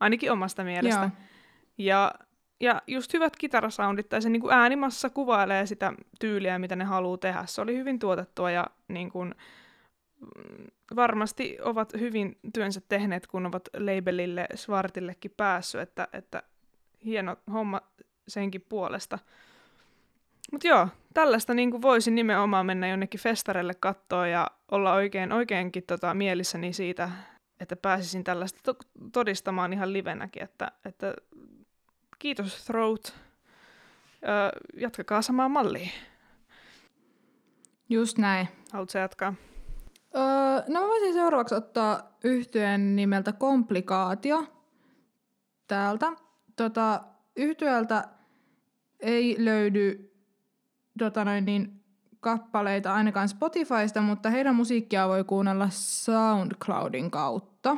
Ainakin 0.00 0.32
omasta 0.32 0.64
mielestä. 0.64 1.00
Joo. 1.00 1.10
Ja, 1.78 2.14
ja 2.60 2.82
just 2.86 3.12
hyvät 3.12 3.36
kitarasoundit, 3.36 4.08
tai 4.08 4.22
se 4.22 4.28
niin 4.28 4.42
kuin 4.42 4.54
äänimassa 4.54 5.10
kuvailee 5.10 5.66
sitä 5.66 5.92
tyyliä, 6.20 6.58
mitä 6.58 6.76
ne 6.76 6.84
haluaa 6.84 7.18
tehdä. 7.18 7.42
Se 7.46 7.60
oli 7.60 7.76
hyvin 7.76 7.98
tuotettua 7.98 8.50
ja 8.50 8.66
niin 8.88 9.10
kuin, 9.10 9.34
mm, 10.20 10.66
varmasti 10.96 11.58
ovat 11.62 11.92
hyvin 11.92 12.38
työnsä 12.54 12.80
tehneet, 12.88 13.26
kun 13.26 13.46
ovat 13.46 13.68
labelille 13.74 14.46
Svartillekin 14.54 15.34
päässyt, 15.36 15.80
että, 15.80 16.08
että 16.12 16.42
hieno 17.04 17.36
homma 17.52 17.80
senkin 18.28 18.64
puolesta. 18.68 19.18
Mutta 20.52 20.68
joo, 20.68 20.88
tällaista 21.14 21.54
niin 21.54 21.70
kuin 21.70 21.82
voisin 21.82 22.14
nimenomaan 22.14 22.66
mennä 22.66 22.88
jonnekin 22.88 23.20
festarelle 23.20 23.74
kattoon 23.80 24.30
ja 24.30 24.46
olla 24.70 24.92
oikein, 24.92 25.32
oikeinkin 25.32 25.82
tota, 25.82 26.14
mielissäni 26.14 26.72
siitä, 26.72 27.10
että 27.60 27.76
pääsisin 27.76 28.24
tällaista 28.24 28.60
to- 28.62 28.88
todistamaan 29.12 29.72
ihan 29.72 29.92
livenäkin, 29.92 30.42
että, 30.42 30.72
että 30.84 31.14
kiitos 32.18 32.64
Throat, 32.64 33.14
öö, 34.22 34.60
jatkakaa 34.74 35.22
samaa 35.22 35.48
mallia. 35.48 35.90
Just 37.88 38.18
näin. 38.18 38.48
Haluatko 38.72 38.98
jatkaa? 38.98 39.34
Öö, 40.16 40.22
no 40.68 40.80
mä 40.80 40.86
voisin 40.86 41.12
seuraavaksi 41.12 41.54
ottaa 41.54 42.16
yhtyeen 42.24 42.96
nimeltä 42.96 43.32
Komplikaatio 43.32 44.44
täältä. 45.66 46.12
Tota, 46.56 47.00
yhtyöltä 47.36 48.08
ei 49.00 49.36
löydy 49.38 50.12
tota 50.98 51.24
noin 51.24 51.44
niin, 51.44 51.82
kappaleita 52.20 52.94
ainakaan 52.94 53.28
Spotifysta, 53.28 54.00
mutta 54.00 54.30
heidän 54.30 54.54
musiikkia 54.54 55.08
voi 55.08 55.24
kuunnella 55.24 55.68
SoundCloudin 55.70 57.10
kautta. 57.10 57.76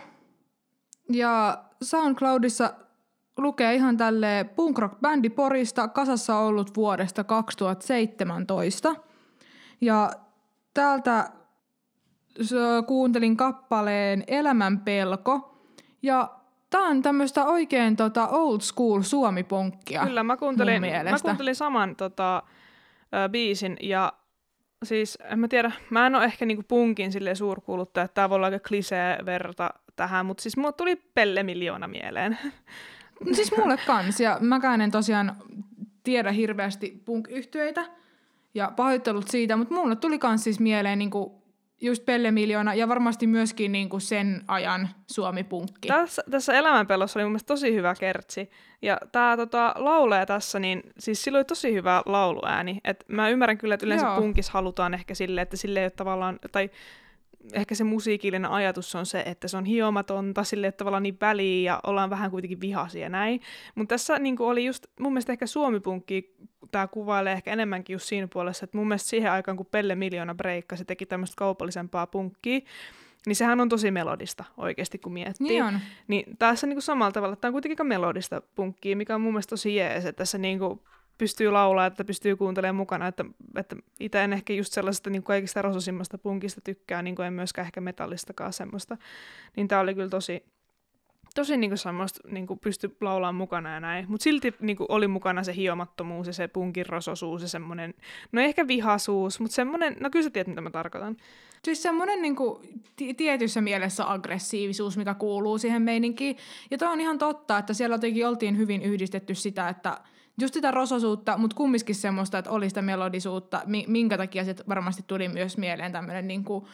Ja 1.12 1.64
SoundCloudissa 1.82 2.74
lukee 3.38 3.74
ihan 3.74 3.96
tälle 3.96 4.46
punk 4.56 4.78
rock 4.78 5.00
bändi 5.00 5.30
Porista, 5.30 5.88
kasassa 5.88 6.38
ollut 6.38 6.76
vuodesta 6.76 7.24
2017. 7.24 8.94
Ja 9.80 10.10
täältä 10.74 11.30
kuuntelin 12.86 13.36
kappaleen 13.36 14.24
Elämän 14.26 14.80
pelko. 14.80 15.58
Ja 16.02 16.30
tää 16.70 16.80
on 16.80 17.02
tämmöistä 17.02 17.44
oikein 17.44 17.96
tota 17.96 18.28
old 18.28 18.60
school 18.60 19.02
suomipunkkia. 19.02 20.06
Kyllä, 20.06 20.22
mä 20.22 20.36
kuuntelin, 20.36 20.82
mä 20.82 21.18
kuuntelin 21.22 21.54
saman 21.54 21.96
tota, 21.96 22.42
ö, 23.14 23.28
biisin 23.28 23.76
ja 23.82 24.12
siis 24.84 25.18
en 25.24 25.38
mä 25.38 25.48
tiedä, 25.48 25.72
mä 25.90 26.06
en 26.06 26.14
ole 26.14 26.24
ehkä 26.24 26.46
niinku 26.46 26.64
punkin 26.68 27.12
sille 27.12 27.34
suurkuuluttaja, 27.34 28.04
että 28.04 28.14
tää 28.14 28.30
voi 28.30 28.36
olla 28.36 28.46
aika 28.46 28.68
klisee 28.68 29.18
verta 29.26 29.70
tähän, 29.96 30.26
mutta 30.26 30.42
siis 30.42 30.56
mulle 30.56 30.72
tuli 30.72 30.96
Pelle 30.96 31.42
Miljoona 31.42 31.88
mieleen. 31.88 32.38
Siis 33.32 33.56
mulle 33.56 33.78
kans, 33.86 34.20
ja 34.20 34.38
mäkään 34.40 34.80
en 34.80 34.90
tosiaan 34.90 35.36
tiedä 36.02 36.32
hirveästi 36.32 37.02
punk 37.04 37.28
ja 38.54 38.72
pahoittelut 38.76 39.28
siitä, 39.28 39.56
mutta 39.56 39.74
mulle 39.74 39.96
tuli 39.96 40.18
kans 40.18 40.44
siis 40.44 40.60
mieleen 40.60 40.98
niinku 40.98 41.42
just 41.80 42.04
Pelle 42.04 42.30
Miljoona 42.30 42.74
ja 42.74 42.88
varmasti 42.88 43.26
myöskin 43.26 43.72
niinku 43.72 44.00
sen 44.00 44.44
ajan 44.48 44.88
suomi-punkki. 45.06 45.88
Tässä, 45.88 46.22
tässä 46.30 46.52
elämänpelossa 46.52 47.18
oli 47.18 47.24
mun 47.24 47.32
mielestä 47.32 47.46
tosi 47.46 47.74
hyvä 47.74 47.94
kertsi. 47.94 48.50
Ja 48.82 48.98
tää 49.12 49.36
tota, 49.36 49.74
laulee 49.76 50.26
tässä, 50.26 50.58
niin 50.58 50.82
siis 50.98 51.24
sillä 51.24 51.36
oli 51.36 51.44
tosi 51.44 51.74
hyvä 51.74 52.02
lauluääni. 52.06 52.80
Et 52.84 53.04
mä 53.08 53.28
ymmärrän 53.28 53.58
kyllä, 53.58 53.74
että 53.74 53.86
yleensä 53.86 54.06
Joo. 54.06 54.16
punkis 54.16 54.50
halutaan 54.50 54.94
ehkä 54.94 55.14
silleen, 55.14 55.42
että 55.42 55.56
sille 55.56 55.80
ei 55.80 55.84
ole 55.84 55.90
tavallaan, 55.90 56.38
tai 56.52 56.70
ehkä 57.52 57.74
se 57.74 57.84
musiikillinen 57.84 58.50
ajatus 58.50 58.94
on 58.94 59.06
se, 59.06 59.22
että 59.26 59.48
se 59.48 59.56
on 59.56 59.64
hiomatonta, 59.64 60.44
sille 60.44 60.72
tavallaan 60.72 61.02
niin 61.02 61.18
väliä 61.20 61.72
ja 61.72 61.80
ollaan 61.86 62.10
vähän 62.10 62.30
kuitenkin 62.30 62.60
vihaisia 62.60 63.02
ja 63.02 63.08
näin. 63.08 63.40
Mutta 63.74 63.92
tässä 63.92 64.18
niin 64.18 64.36
oli 64.38 64.64
just, 64.64 64.86
mun 65.00 65.12
mielestä 65.12 65.32
ehkä 65.32 65.46
suomipunkki, 65.46 66.34
tämä 66.70 66.86
kuvailee 66.86 67.32
ehkä 67.32 67.52
enemmänkin 67.52 67.94
just 67.94 68.06
siinä 68.06 68.28
puolessa, 68.32 68.64
että 68.64 68.78
mun 68.78 68.88
mielestä 68.88 69.08
siihen 69.08 69.32
aikaan, 69.32 69.56
kun 69.56 69.66
Pelle 69.66 69.94
Miljoona 69.94 70.34
breikka, 70.34 70.76
se 70.76 70.84
teki 70.84 71.06
tämmöistä 71.06 71.34
kaupallisempaa 71.36 72.06
punkkia, 72.06 72.60
niin 73.26 73.36
sehän 73.36 73.60
on 73.60 73.68
tosi 73.68 73.90
melodista 73.90 74.44
oikeasti, 74.56 74.98
kun 74.98 75.12
miettii. 75.12 75.48
Niin 75.48 75.62
on. 75.62 75.80
Niin 76.08 76.36
tässä 76.38 76.66
niin 76.66 76.74
kuin 76.74 76.82
samalla 76.82 77.12
tavalla, 77.12 77.36
tämä 77.36 77.48
on 77.48 77.54
kuitenkin 77.54 77.86
melodista 77.86 78.42
punkkia, 78.54 78.96
mikä 78.96 79.14
on 79.14 79.20
mun 79.20 79.32
mielestä 79.32 79.50
tosi 79.50 79.76
jees, 79.76 80.04
että 80.04 80.18
tässä 80.18 80.38
niin 80.38 80.58
kuin 80.58 80.80
pystyy 81.18 81.50
laulaa, 81.50 81.86
että 81.86 82.04
pystyy 82.04 82.36
kuuntelemaan 82.36 82.76
mukana, 82.76 83.06
että, 83.06 83.24
että 83.56 83.76
itse 84.00 84.24
en 84.24 84.32
ehkä 84.32 84.52
just 84.52 84.72
sellaisesta 84.72 85.10
niin 85.10 85.22
kuin 85.22 85.34
kaikista 85.34 85.62
rososimmasta 85.62 86.18
punkista 86.18 86.60
tykkää, 86.60 87.02
niin 87.02 87.16
kuin 87.16 87.26
en 87.26 87.32
myöskään 87.32 87.66
ehkä 87.66 87.80
metallistakaan 87.80 88.52
semmoista, 88.52 88.96
niin 89.56 89.68
tämä 89.68 89.80
oli 89.80 89.94
kyllä 89.94 90.08
tosi, 90.08 90.44
tosi 91.34 91.56
niin 91.56 91.70
kuin 91.70 91.78
semmoista, 91.78 92.28
niin 92.28 92.46
kuin 92.46 92.58
pysty 92.58 92.96
laulamaan 93.00 93.34
mukana 93.34 93.74
ja 93.74 93.80
näin, 93.80 94.04
mutta 94.08 94.24
silti 94.24 94.54
niin 94.60 94.76
kuin 94.76 94.86
oli 94.90 95.08
mukana 95.08 95.42
se 95.42 95.54
hiomattomuus 95.54 96.26
ja 96.26 96.32
se 96.32 96.48
punkin 96.48 96.86
rososuus 96.86 97.42
ja 97.42 97.48
semmoinen, 97.48 97.94
no 98.32 98.40
ehkä 98.40 98.68
vihasuus, 98.68 99.40
mutta 99.40 99.54
semmoinen, 99.54 99.96
no 100.00 100.10
kyllä 100.10 100.24
sä 100.24 100.30
tiedät, 100.30 100.48
mitä 100.48 100.60
mä 100.60 100.70
tarkoitan. 100.70 101.16
Siis 101.64 101.82
semmoinen 101.82 102.22
niinku 102.22 102.62
ti- 102.96 103.14
tietyssä 103.14 103.60
mielessä 103.60 104.12
aggressiivisuus, 104.12 104.96
mikä 104.96 105.14
kuuluu 105.14 105.58
siihen 105.58 105.82
meininkiin. 105.82 106.36
Ja 106.70 106.78
toi 106.78 106.88
on 106.88 107.00
ihan 107.00 107.18
totta, 107.18 107.58
että 107.58 107.74
siellä 107.74 107.94
jotenkin 107.94 108.26
oltiin 108.26 108.58
hyvin 108.58 108.82
yhdistetty 108.82 109.34
sitä, 109.34 109.68
että 109.68 110.00
just 110.40 110.54
sitä 110.54 110.70
rososuutta, 110.70 111.38
mutta 111.38 111.56
kumminkin 111.56 111.94
semmoista, 111.94 112.38
että 112.38 112.50
oli 112.50 112.68
sitä 112.68 112.82
melodisuutta, 112.82 113.62
mi- 113.66 113.84
minkä 113.88 114.16
takia 114.16 114.44
se 114.44 114.54
varmasti 114.68 115.04
tuli 115.06 115.28
myös 115.28 115.58
mieleen 115.58 115.92
tämmöinen 115.92 116.28
niinku, 116.28 116.68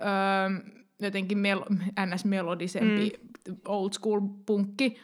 öö, 0.00 0.72
jotenkin 1.00 1.38
mel- 1.38 1.74
ns-melodisempi 2.06 3.12
mm. 3.48 3.56
old 3.68 3.92
school 3.92 4.20
punkki. 4.46 5.00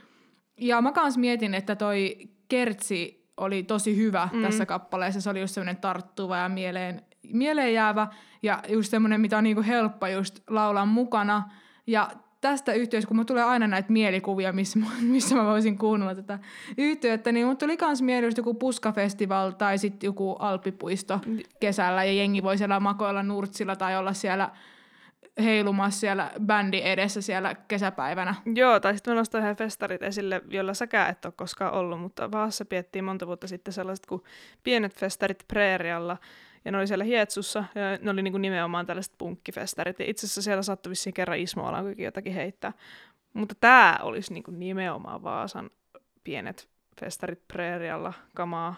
Ja 0.60 0.80
mä 0.80 0.92
kans 0.92 1.18
mietin, 1.18 1.54
että 1.54 1.76
toi 1.76 2.16
kertsi 2.48 3.26
oli 3.36 3.62
tosi 3.62 3.96
hyvä 3.96 4.28
mm. 4.32 4.42
tässä 4.42 4.66
kappaleessa. 4.66 5.20
Se 5.20 5.30
oli 5.30 5.40
just 5.40 5.54
semmoinen 5.54 5.76
tarttuva 5.76 6.36
ja 6.36 6.48
mieleen, 6.48 7.02
mieleen 7.32 7.74
jäävä 7.74 8.08
ja 8.42 8.62
just 8.68 8.90
semmoinen, 8.90 9.20
mitä 9.20 9.38
on 9.38 9.44
niinku 9.44 9.62
helppo 9.62 10.06
just 10.06 10.40
laulaa 10.50 10.86
mukana. 10.86 11.50
Ja 11.86 12.10
tästä 12.50 12.72
yhteydessä, 12.72 13.08
kun 13.08 13.16
mulla 13.16 13.26
tulee 13.26 13.42
aina 13.42 13.66
näitä 13.66 13.92
mielikuvia, 13.92 14.52
missä, 14.52 14.78
mä- 14.78 14.86
missä 15.14 15.34
mä 15.34 15.44
voisin 15.44 15.78
kuunnella 15.78 16.14
tätä 16.14 16.38
yhteyttä, 16.78 17.32
niin 17.32 17.46
mulla 17.46 17.56
tuli 17.56 17.76
kans 17.76 18.02
mieleen 18.02 18.32
joku 18.36 18.54
puskafestival 18.54 19.50
tai 19.50 19.78
sitten 19.78 20.08
joku 20.08 20.32
alppipuisto 20.32 21.20
kesällä 21.60 22.04
ja 22.04 22.12
jengi 22.12 22.42
voi 22.42 22.58
siellä 22.58 22.80
makoilla 22.80 23.22
nurtsilla 23.22 23.76
tai 23.76 23.96
olla 23.96 24.12
siellä 24.12 24.50
heilumassa 25.44 26.00
siellä 26.00 26.30
bändi 26.46 26.80
edessä 26.84 27.20
siellä 27.20 27.54
kesäpäivänä. 27.54 28.34
Joo, 28.54 28.80
tai 28.80 28.94
sitten 28.94 29.14
mä 29.14 29.18
nostan 29.18 29.40
yhden 29.40 29.56
festarit 29.56 30.02
esille, 30.02 30.42
jolla 30.48 30.74
säkään 30.74 31.10
et 31.10 31.24
ole 31.24 31.32
koskaan 31.36 31.74
ollut, 31.74 32.00
mutta 32.00 32.32
Vaassa 32.32 32.64
piettiin 32.64 33.04
monta 33.04 33.26
vuotta 33.26 33.48
sitten 33.48 33.74
sellaiset 33.74 34.06
kuin 34.06 34.22
pienet 34.62 34.94
festarit 34.94 35.44
Preerialla, 35.48 36.16
ja 36.66 36.72
ne 36.72 36.78
oli 36.78 36.86
siellä 36.86 37.04
Hietsussa, 37.04 37.64
ja 37.74 37.98
ne 38.02 38.10
oli 38.10 38.22
niinku 38.22 38.38
nimenomaan 38.38 38.86
tällaiset 38.86 39.14
punkkifestarit, 39.18 39.98
ja 39.98 40.04
itse 40.10 40.26
asiassa 40.26 40.42
siellä 40.42 40.62
saattoi 40.62 40.90
vissiin 40.90 41.14
kerran 41.14 41.38
Ismo 41.38 41.66
Alankokin 41.66 42.04
jotakin 42.04 42.34
heittää. 42.34 42.72
Mutta 43.32 43.54
tämä 43.60 43.98
olisi 44.02 44.32
niinku 44.32 44.50
nimenomaan 44.50 45.22
Vaasan 45.22 45.70
pienet 46.24 46.68
festarit 47.00 47.48
Preerialla 47.48 48.12
kamaa, 48.34 48.74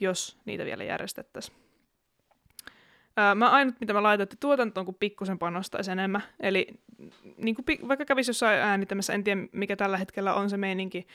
jos 0.00 0.38
niitä 0.44 0.64
vielä 0.64 0.84
järjestettäisiin. 0.84 1.56
Mä 3.34 3.50
ainut, 3.50 3.80
mitä 3.80 3.92
mä 3.92 4.02
laitan, 4.02 4.22
että 4.22 4.36
tuotantoon, 4.40 4.86
kun 4.86 4.94
pikkusen 4.94 5.38
panostaisi 5.38 5.90
enemmän. 5.90 6.22
Eli 6.40 6.66
niin 7.36 7.54
kuin, 7.54 7.88
vaikka 7.88 8.04
kävisi 8.04 8.30
jossain 8.30 8.58
äänittämässä, 8.58 9.12
en 9.12 9.24
tiedä 9.24 9.40
mikä 9.52 9.76
tällä 9.76 9.98
hetkellä 9.98 10.34
on 10.34 10.50
se 10.50 10.56
meininki, 10.56 11.06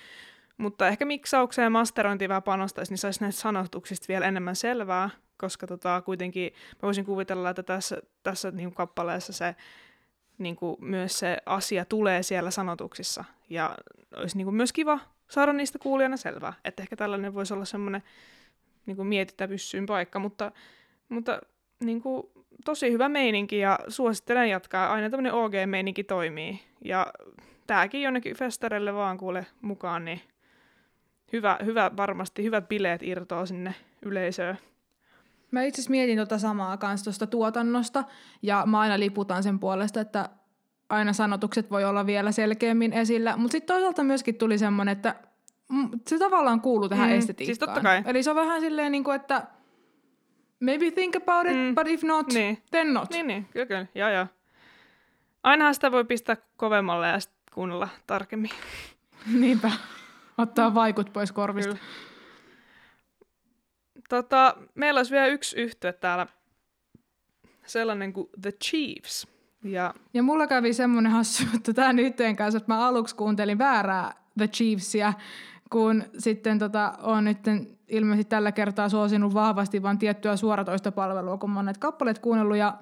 mutta 0.62 0.88
ehkä 0.88 1.06
miksaukseen 1.06 1.64
ja 1.64 1.70
masterointiin 1.70 2.30
vähän 2.30 2.44
panostaisi, 2.44 2.92
niin 2.92 2.98
saisi 2.98 3.22
näistä 3.22 3.42
sanotuksista 3.42 4.06
vielä 4.08 4.26
enemmän 4.26 4.56
selvää, 4.56 5.10
koska 5.38 5.68
tota, 5.68 6.02
kuitenkin 6.02 6.54
mä 6.54 6.80
voisin 6.82 7.06
kuvitella, 7.06 7.50
että 7.50 7.64
tässä, 7.64 8.02
tässä 8.24 8.52
niin 8.52 8.70
kuin 8.70 8.76
kappaleessa 8.76 9.34
se 9.34 9.56
niin 10.38 10.56
kuin 10.56 10.78
myös 10.80 11.20
se 11.20 11.38
asia 11.46 11.86
tulee 11.86 12.24
siellä 12.24 12.52
sanotuksissa. 12.52 13.24
Ja 13.50 13.76
olisi 14.16 14.38
niin 14.38 14.46
kuin 14.46 14.56
myös 14.56 14.74
kiva 14.74 15.00
saada 15.30 15.54
niistä 15.54 15.80
kuulijana 15.80 16.18
selvää. 16.18 16.54
Että 16.66 16.84
ehkä 16.84 16.96
tällainen 16.96 17.34
voisi 17.34 17.54
olla 17.54 17.66
semmoinen 17.66 18.04
niin 18.86 18.96
kuin 18.98 19.08
mietitä 19.08 19.48
pyssyyn 19.48 19.86
paikka, 19.86 20.20
mutta, 20.20 20.52
mutta 21.10 21.42
niin 21.80 22.02
kuin, 22.02 22.24
tosi 22.66 22.92
hyvä 22.92 23.10
meininki 23.10 23.60
ja 23.60 23.80
suosittelen 23.88 24.50
jatkaa. 24.50 24.94
Aina 24.94 25.10
tämmöinen 25.10 25.34
OG-meininki 25.34 26.04
toimii. 26.04 26.60
Ja 26.86 27.08
tääkin 27.68 28.02
jonnekin 28.02 28.36
festareille 28.36 28.94
vaan 28.94 29.18
kuule 29.18 29.46
mukaan, 29.62 30.06
niin 30.06 30.22
hyvä, 31.34 31.58
hyvä 31.66 31.92
varmasti, 31.98 32.44
hyvät 32.44 32.68
bileet 32.68 33.04
irtoaa 33.04 33.46
sinne 33.46 33.76
yleisöön. 34.02 34.58
Mä 35.52 35.64
itse 35.64 35.76
asiassa 35.82 35.92
mietin 35.92 36.18
tota 36.18 36.38
samaa 36.38 36.78
kanssa 36.78 37.04
tuosta 37.04 37.28
tuotannosta, 37.28 38.04
ja 38.42 38.64
mä 38.66 38.80
aina 38.80 39.00
liputan 39.00 39.44
sen 39.44 39.60
puolesta, 39.60 40.02
että 40.02 40.30
aina 40.90 41.14
sanotukset 41.14 41.72
voi 41.72 41.86
olla 41.86 42.06
vielä 42.06 42.32
selkeämmin 42.32 42.94
esillä, 42.94 43.38
mutta 43.38 43.52
sitten 43.52 43.76
toisaalta 43.76 44.04
myöskin 44.04 44.36
tuli 44.36 44.58
semmoinen, 44.58 44.92
että 44.92 45.16
mm, 45.70 45.90
se 46.08 46.18
tavallaan 46.20 46.62
kuuluu 46.62 46.90
tähän 46.90 47.10
Mm, 47.10 47.16
estetiikkaan. 47.18 47.46
siis 47.46 47.60
totta 47.60 47.82
kai. 47.82 48.04
Eli 48.06 48.24
se 48.24 48.30
on 48.30 48.36
vähän 48.36 48.62
silleen, 48.62 48.92
niin 48.92 49.04
kuin, 49.04 49.16
että 49.16 49.44
maybe 50.60 50.92
think 50.92 51.16
about 51.16 51.48
it, 51.48 51.58
Mm. 51.58 51.76
but 51.76 51.88
if 51.88 52.04
not, 52.04 52.34
Niin. 52.34 52.58
then 52.72 52.94
not. 52.94 53.10
Niin, 53.10 53.28
niin, 53.28 53.46
kyllä, 53.52 53.66
kyllä. 53.66 53.86
Joo, 53.96 54.10
joo. 54.10 54.28
Ainahan 55.44 55.74
sitä 55.74 55.92
voi 55.92 56.06
pistää 56.06 56.38
kovemmalle 56.58 57.08
ja 57.08 57.20
sitten 57.20 57.42
kuunnella 57.54 57.90
tarkemmin. 58.08 58.52
Niinpä. 59.34 59.72
Ottaa 60.42 60.74
vaikut 60.74 61.14
pois 61.14 61.32
korvista. 61.32 61.74
Kyllä. 61.74 61.86
Tota, 64.10 64.56
meillä 64.76 65.00
olisi 65.00 65.12
vielä 65.12 65.28
yksi 65.28 65.62
yhtye 65.62 65.94
täällä, 65.94 66.28
sellainen 67.66 68.14
kuin 68.14 68.30
The 68.42 68.52
Chiefs. 68.52 69.28
Ja 69.64 69.94
Ja 70.14 70.24
mulla 70.24 70.48
kävi 70.48 70.74
semmoinen 70.74 71.12
hassu 71.12 71.44
juttu 71.54 71.74
tämän 71.74 72.00
yhteen 72.00 72.36
kanssa, 72.36 72.58
että 72.58 72.74
mä 72.74 72.88
aluksi 72.88 73.16
kuuntelin 73.16 73.58
väärää 73.58 74.14
The 74.38 74.48
Chiefsia, 74.48 75.14
kun 75.72 76.04
sitten 76.18 76.60
tota, 76.60 76.94
on 77.02 77.24
nyt 77.24 77.38
ilmeisesti 77.88 78.30
tällä 78.30 78.52
kertaa 78.52 78.90
suosinut 78.90 79.34
vahvasti 79.34 79.84
vain 79.84 79.98
tiettyä 79.98 80.36
suoratoistopalvelua, 80.36 81.38
kun 81.38 81.50
mä 81.50 81.60
oon 81.60 81.66
näitä 81.66 81.80
kappaleet 81.80 82.20
kuunnellut 82.20 82.58
ja 82.58 82.78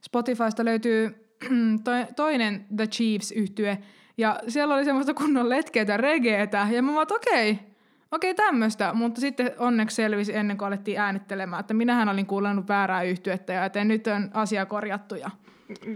Spotifysta 0.00 0.64
löytyy 0.64 1.23
toinen 2.16 2.66
The 2.76 2.86
chiefs 2.86 3.32
yhtye 3.32 3.78
ja 4.18 4.40
siellä 4.48 4.74
oli 4.74 4.84
semmoista 4.84 5.14
kunnon 5.14 5.48
letkeitä 5.48 5.96
regeetä 5.96 6.68
ja 6.70 6.82
mä 6.82 6.92
vaan, 6.92 7.02
että 7.02 7.14
okei, 7.14 7.58
okei 8.12 8.34
tämmöistä, 8.34 8.92
mutta 8.92 9.20
sitten 9.20 9.52
onneksi 9.58 9.96
selvisi 9.96 10.36
ennen 10.36 10.58
kuin 10.58 10.66
alettiin 10.68 11.00
äänittelemään, 11.00 11.60
että 11.60 11.74
minähän 11.74 12.08
olin 12.08 12.26
kuunnellut 12.26 12.68
väärää 12.68 13.02
yhtyettä 13.02 13.52
ja 13.52 13.64
että 13.64 13.84
nyt 13.84 14.06
on 14.06 14.30
asia 14.34 14.66
korjattu 14.66 15.14
ja 15.14 15.30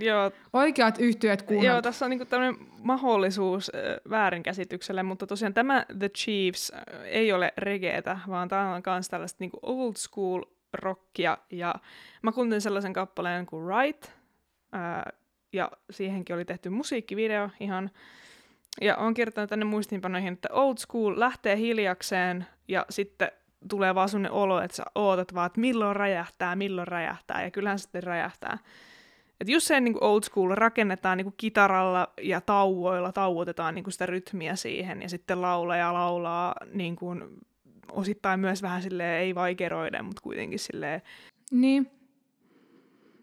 joo, 0.00 0.32
oikeat 0.52 0.98
yhtyöt 0.98 1.40
joo 1.40 1.46
kuunneltu. 1.48 1.82
tässä 1.82 2.04
on 2.04 2.10
niinku 2.10 2.24
tämmöinen 2.24 2.56
mahdollisuus 2.82 3.72
äh, 3.74 4.10
väärinkäsitykselle, 4.10 5.02
mutta 5.02 5.26
tosiaan 5.26 5.54
tämä 5.54 5.84
The 5.98 6.08
Chiefs 6.08 6.72
äh, 6.74 6.82
ei 7.04 7.32
ole 7.32 7.52
regeetä, 7.58 8.18
vaan 8.28 8.48
tämä 8.48 8.74
on 8.74 8.82
myös 8.86 9.08
tällaista 9.08 9.36
niinku 9.40 9.58
old 9.62 9.94
school 9.96 10.42
rockia. 10.72 11.38
Ja 11.50 11.74
mä 12.22 12.32
kuuntelin 12.32 12.60
sellaisen 12.60 12.92
kappaleen 12.92 13.46
kuin 13.46 13.64
Right, 13.66 14.04
äh, 14.74 15.17
ja 15.52 15.70
siihenkin 15.90 16.36
oli 16.36 16.44
tehty 16.44 16.70
musiikkivideo 16.70 17.50
ihan. 17.60 17.90
Ja 18.80 18.96
on 18.96 19.14
kirjoittanut 19.14 19.50
tänne 19.50 19.64
muistiinpanoihin, 19.64 20.32
että 20.32 20.48
old 20.52 20.76
school 20.78 21.20
lähtee 21.20 21.56
hiljakseen 21.56 22.46
ja 22.68 22.86
sitten 22.90 23.32
tulee 23.68 23.94
vaan 23.94 24.08
sellainen 24.08 24.32
olo, 24.32 24.60
että 24.60 24.76
sä 24.76 24.84
ootat 24.94 25.34
vaan, 25.34 25.46
että 25.46 25.60
milloin 25.60 25.96
räjähtää, 25.96 26.56
milloin 26.56 26.88
räjähtää, 26.88 27.44
ja 27.44 27.50
kyllähän 27.50 27.78
sitten 27.78 28.02
räjähtää. 28.02 28.58
Et 29.40 29.48
just 29.48 29.66
se 29.66 29.80
niin 29.80 30.04
old 30.04 30.22
school 30.22 30.54
rakennetaan 30.54 31.18
niin 31.18 31.34
kitaralla 31.36 32.12
ja 32.22 32.40
tauoilla, 32.40 33.12
tauotetaan 33.12 33.74
niin 33.74 33.92
sitä 33.92 34.06
rytmiä 34.06 34.56
siihen, 34.56 35.02
ja 35.02 35.08
sitten 35.08 35.42
laulaja 35.42 35.94
laulaa 35.94 36.54
niin 36.72 36.96
kuin, 36.96 37.24
osittain 37.92 38.40
myös 38.40 38.62
vähän 38.62 38.82
silleen, 38.82 39.20
ei 39.20 39.34
vaikeroiden, 39.34 40.04
mutta 40.04 40.22
kuitenkin 40.22 40.58
silleen, 40.58 41.02
Niin. 41.50 41.90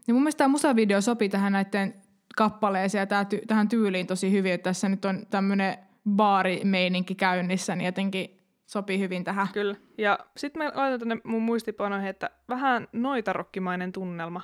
Ja 0.08 0.14
mun 0.14 0.24
mielestä 0.24 0.38
tämä 0.38 0.48
musavideo 0.48 1.02
sopii 1.02 1.30
tähän 1.30 1.54
näiden 1.54 1.94
kappaleeseen 2.36 3.00
ja 3.00 3.06
tää 3.08 3.24
ty- 3.24 3.46
tähän 3.48 3.70
tyyliin 3.70 4.08
tosi 4.08 4.32
hyvin, 4.32 4.54
että 4.54 4.70
tässä 4.70 4.90
nyt 4.90 5.06
on 5.06 5.26
tämmöinen 5.30 5.78
baarimeininki 6.10 7.16
käynnissä, 7.16 7.76
niin 7.76 7.86
jotenkin 7.86 8.42
sopii 8.66 9.00
hyvin 9.00 9.24
tähän. 9.24 9.48
kyllä. 9.54 9.76
Ja 9.98 10.20
sitten 10.38 10.64
me 10.64 10.72
laitan 10.76 11.00
tänne 11.00 11.18
mun 11.24 11.42
muistipanoihin, 11.42 12.10
että 12.10 12.30
vähän 12.50 12.88
noitarokkimainen 12.94 13.92
tunnelma. 13.92 14.42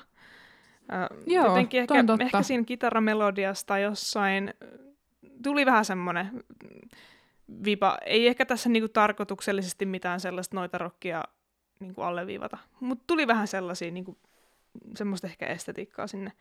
Ö, 0.92 1.14
Joo, 1.26 1.46
jotenkin 1.46 1.80
ehkä, 1.80 1.94
on 1.94 2.06
totta. 2.06 2.24
ehkä 2.24 2.42
siinä 2.42 2.64
kitaramelodiasta 2.64 3.78
jossain 3.78 4.54
tuli 5.42 5.66
vähän 5.66 5.84
semmoinen 5.84 6.44
vipa. 7.64 7.98
Ei 8.06 8.26
ehkä 8.28 8.46
tässä 8.46 8.68
niinku 8.68 8.88
tarkoituksellisesti 8.88 9.86
mitään 9.86 10.20
sellaista 10.20 10.56
noitarokkia 10.56 11.22
niinku 11.80 12.02
alleviivata, 12.02 12.58
mutta 12.80 13.04
tuli 13.06 13.26
vähän 13.26 13.48
sellaisia 13.48 13.90
niinku, 13.90 14.18
semmoista 14.96 15.26
ehkä 15.26 15.46
estetiikkaa 15.46 16.06
sinne. 16.06 16.32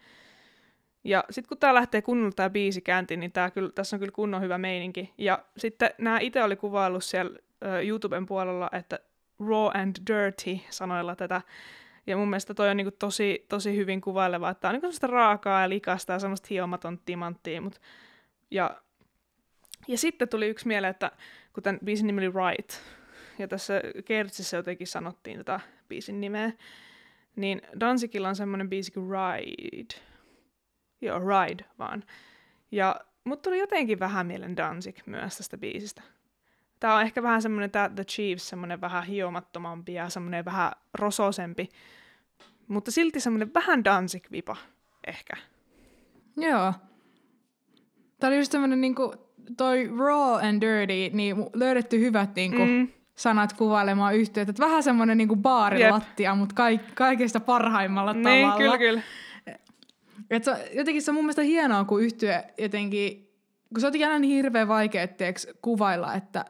Ja 1.03 1.23
sitten 1.29 1.49
kun 1.49 1.57
tää 1.57 1.73
lähtee 1.73 2.01
kunnolla 2.01 2.31
tää 2.35 2.49
biisi 2.49 2.81
käyntiin, 2.81 3.19
niin 3.19 3.31
tää 3.31 3.51
kyllä, 3.51 3.71
tässä 3.75 3.95
on 3.95 3.99
kyllä 3.99 4.11
kunnon 4.11 4.41
hyvä 4.41 4.57
meininki. 4.57 5.13
Ja 5.17 5.45
sitten 5.57 5.89
nämä 5.97 6.19
itse 6.19 6.43
oli 6.43 6.55
kuvaillut 6.55 7.03
siellä 7.03 7.39
ö, 7.65 7.81
YouTuben 7.81 8.25
puolella, 8.25 8.69
että 8.71 8.99
raw 9.39 9.81
and 9.81 9.95
dirty 10.07 10.59
sanoilla 10.69 11.15
tätä. 11.15 11.41
Ja 12.07 12.17
mun 12.17 12.29
mielestä 12.29 12.53
toi 12.53 12.69
on 12.69 12.77
niinku 12.77 12.95
tosi, 12.99 13.45
tosi 13.49 13.75
hyvin 13.75 14.01
kuvaileva, 14.01 14.49
että 14.49 14.61
tää 14.61 14.71
on 14.71 14.79
niinku 14.81 15.07
raakaa 15.07 15.61
ja 15.61 15.69
likasta 15.69 16.13
ja 16.13 16.19
semmoista 16.19 16.47
hiomaton 16.49 16.99
timanttia. 17.05 17.61
Mut, 17.61 17.81
ja, 18.51 18.81
ja 19.87 19.97
sitten 19.97 20.29
tuli 20.29 20.47
yksi 20.47 20.67
mieleen, 20.67 20.91
että 20.91 21.11
kun 21.53 21.63
tämän 21.63 21.79
biisin 21.83 22.07
nimi 22.07 22.27
oli 22.27 22.33
Right, 22.49 22.71
ja 23.39 23.47
tässä 23.47 23.81
Kertsissä 24.05 24.57
jotenkin 24.57 24.87
sanottiin 24.87 25.37
tätä 25.37 25.59
biisin 25.87 26.21
nimeä, 26.21 26.51
niin 27.35 27.61
Dansikilla 27.79 28.29
on 28.29 28.35
semmoinen 28.35 28.69
biisi 28.69 28.91
kuin 28.91 29.07
Ride. 29.09 30.10
Joo, 31.01 31.19
Ride 31.19 31.65
vaan. 31.79 32.03
Ja 32.71 32.95
mut 33.23 33.41
tuli 33.41 33.59
jotenkin 33.59 33.99
vähän 33.99 34.27
mielen 34.27 34.57
Danzig 34.57 34.97
myös 35.05 35.37
tästä 35.37 35.57
biisistä. 35.57 36.01
Tää 36.79 36.95
on 36.95 37.01
ehkä 37.01 37.23
vähän 37.23 37.41
semmoinen 37.41 37.71
tää 37.71 37.89
The 37.89 38.03
Chiefs, 38.03 38.49
semmoinen 38.49 38.81
vähän 38.81 39.03
hiomattomampi 39.03 39.93
ja 39.93 40.09
semmoinen 40.09 40.45
vähän 40.45 40.71
rososempi. 40.93 41.69
Mutta 42.67 42.91
silti 42.91 43.19
semmoinen 43.19 43.53
vähän 43.53 43.85
Danzig-vipa, 43.85 44.57
ehkä. 45.07 45.33
Joo. 46.37 46.73
Tämä 48.19 48.29
oli 48.29 48.37
just 48.37 48.51
tämmöinen 48.51 48.81
niinku, 48.81 49.13
toi 49.57 49.89
raw 49.99 50.47
and 50.47 50.61
dirty, 50.61 51.17
niin 51.17 51.35
löydetty 51.53 51.99
hyvät 51.99 52.35
niinku, 52.35 52.65
mm. 52.65 52.87
Sanat 53.15 53.53
kuvailemaan 53.53 54.15
yhteyttä. 54.15 54.49
Että 54.49 54.63
vähän 54.65 54.83
semmoinen 54.83 55.17
niinku 55.17 55.35
baarilattia, 55.35 56.35
mutta 56.35 56.55
kaik- 56.55 56.93
kaikista 56.95 57.39
parhaimmalla 57.39 58.13
niin, 58.13 58.23
tavalla. 58.23 58.57
kyllä, 58.57 58.77
kyllä. 58.77 59.01
Et 60.29 60.43
se, 60.43 60.71
jotenkin 60.73 61.01
se 61.01 61.11
on 61.11 61.15
mun 61.15 61.23
mielestä 61.23 61.41
hienoa, 61.41 61.83
kun 61.83 62.01
yhtyö 62.01 62.43
jotenkin, 62.57 63.29
kun 63.73 63.81
se 63.81 63.87
on 63.87 63.93
aina 63.93 64.19
niin 64.19 64.35
hirveän 64.35 64.67
vaikea 64.67 65.07
teeks, 65.07 65.47
kuvailla, 65.61 66.13
että, 66.13 66.45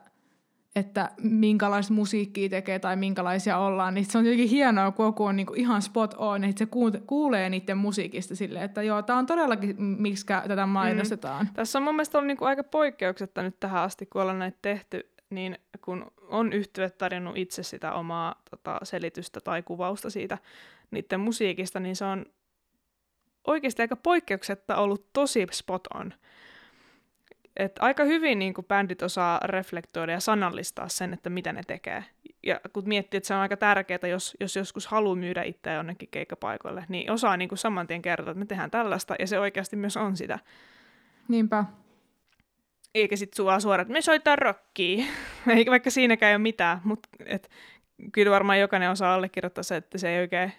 että 0.76 1.10
minkälaista 1.22 1.92
musiikkia 1.92 2.48
tekee 2.48 2.78
tai 2.78 2.96
minkälaisia 2.96 3.58
ollaan, 3.58 3.94
niin 3.94 4.04
se 4.04 4.18
on 4.18 4.24
jotenkin 4.24 4.48
hienoa, 4.48 4.90
kun 4.90 5.06
joku 5.06 5.24
on 5.24 5.36
niinku 5.36 5.54
ihan 5.56 5.82
spot 5.82 6.14
on, 6.18 6.44
että 6.44 6.58
se 6.58 6.68
kuulee 7.06 7.50
niiden 7.50 7.78
musiikista 7.78 8.36
silleen, 8.36 8.64
että 8.64 8.82
joo, 8.82 9.02
tää 9.02 9.16
on 9.16 9.26
todellakin, 9.26 9.82
miksi 9.82 10.26
tätä 10.26 10.66
mainostetaan. 10.66 11.46
Mm. 11.46 11.52
Tässä 11.54 11.78
on 11.78 11.82
mun 11.82 11.94
mielestä 11.94 12.18
ollut 12.18 12.26
niinku 12.26 12.44
aika 12.44 12.64
poikkeuksetta 12.64 13.42
nyt 13.42 13.60
tähän 13.60 13.82
asti, 13.82 14.06
kun 14.06 14.22
ollaan 14.22 14.38
näitä 14.38 14.58
tehty, 14.62 15.12
niin 15.30 15.58
kun 15.84 16.12
on 16.28 16.52
yhtyöt 16.52 16.98
tarjonnut 16.98 17.36
itse 17.36 17.62
sitä 17.62 17.92
omaa 17.92 18.42
tota, 18.50 18.78
selitystä 18.82 19.40
tai 19.40 19.62
kuvausta 19.62 20.10
siitä 20.10 20.38
niiden 20.90 21.20
musiikista, 21.20 21.80
niin 21.80 21.96
se 21.96 22.04
on 22.04 22.26
oikeasti 23.46 23.82
aika 23.82 23.96
poikkeuksetta 23.96 24.76
ollut 24.76 25.12
tosi 25.12 25.46
spot 25.52 25.86
on. 25.86 26.14
Et 27.56 27.72
aika 27.80 28.04
hyvin 28.04 28.38
niin 28.38 28.54
kuin 28.54 28.64
bändit 28.64 29.02
osaa 29.02 29.40
reflektoida 29.44 30.12
ja 30.12 30.20
sanallistaa 30.20 30.88
sen, 30.88 31.12
että 31.12 31.30
mitä 31.30 31.52
ne 31.52 31.62
tekee. 31.66 32.04
Ja 32.42 32.60
kun 32.72 32.82
miettii, 32.86 33.18
että 33.18 33.26
se 33.26 33.34
on 33.34 33.40
aika 33.40 33.56
tärkeää, 33.56 34.08
jos, 34.10 34.36
jos 34.40 34.56
joskus 34.56 34.86
haluaa 34.86 35.16
myydä 35.16 35.42
itseä 35.42 35.74
jonnekin 35.74 36.08
keikkapaikoille, 36.10 36.84
niin 36.88 37.10
osaa 37.10 37.36
niin 37.36 37.48
kuin 37.48 37.58
saman 37.58 37.86
tien 37.86 38.02
kertoa, 38.02 38.30
että 38.30 38.38
me 38.38 38.46
tehdään 38.46 38.70
tällaista, 38.70 39.14
ja 39.18 39.26
se 39.26 39.38
oikeasti 39.38 39.76
myös 39.76 39.96
on 39.96 40.16
sitä. 40.16 40.38
Niinpä. 41.28 41.64
Eikä 42.94 43.16
sit 43.16 43.34
sua 43.34 43.60
suoraan, 43.60 43.82
että 43.82 43.92
me 43.92 44.02
soitetaan 44.02 44.38
rockia, 44.38 45.04
eikä 45.56 45.70
vaikka 45.70 45.90
siinäkään 45.90 46.30
ei 46.30 46.36
ole 46.36 46.42
mitään, 46.42 46.80
mutta 46.84 47.08
et, 47.26 47.50
kyllä 48.12 48.30
varmaan 48.30 48.60
jokainen 48.60 48.90
osaa 48.90 49.14
allekirjoittaa 49.14 49.62
se, 49.62 49.76
että 49.76 49.98
se 49.98 50.08
ei 50.08 50.20
oikein 50.20 50.52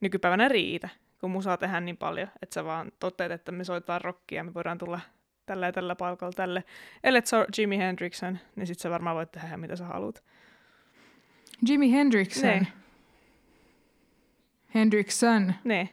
nykypäivänä 0.00 0.48
riitä, 0.48 0.88
kun 1.20 1.30
musaa 1.30 1.56
tehdään 1.56 1.84
niin 1.84 1.96
paljon, 1.96 2.28
että 2.42 2.54
sä 2.54 2.64
vaan 2.64 2.92
toteat, 2.98 3.32
että 3.32 3.52
me 3.52 3.64
soitetaan 3.64 4.00
rockia, 4.00 4.44
me 4.44 4.54
voidaan 4.54 4.78
tulla 4.78 5.00
tällä 5.46 5.66
ja 5.66 5.72
tällä 5.72 5.94
palkalla 5.94 6.32
tälle. 6.32 6.64
Ellet 7.04 7.26
sä 7.26 7.46
Jimi 7.58 7.78
Hendrixon, 7.78 8.38
niin 8.56 8.66
sit 8.66 8.78
sä 8.78 8.90
varmaan 8.90 9.16
voit 9.16 9.32
tehdä 9.32 9.46
ihan 9.46 9.60
mitä 9.60 9.76
sä 9.76 9.84
haluat. 9.84 10.24
Jimi 11.68 11.92
Hendrixson. 11.92 12.50
Niin. 12.50 12.68
Hendrixson. 14.74 15.54
Ne. 15.64 15.88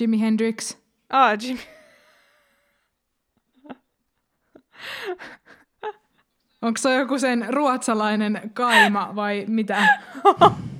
Jimi 0.00 0.20
Hendrix. 0.20 0.76
Ah, 1.10 1.38
Jimi. 1.42 1.60
Onko 6.62 6.78
se 6.78 6.94
joku 6.94 7.18
sen 7.18 7.46
ruotsalainen 7.48 8.50
kaima 8.54 9.12
vai 9.14 9.44
mitä? 9.48 9.86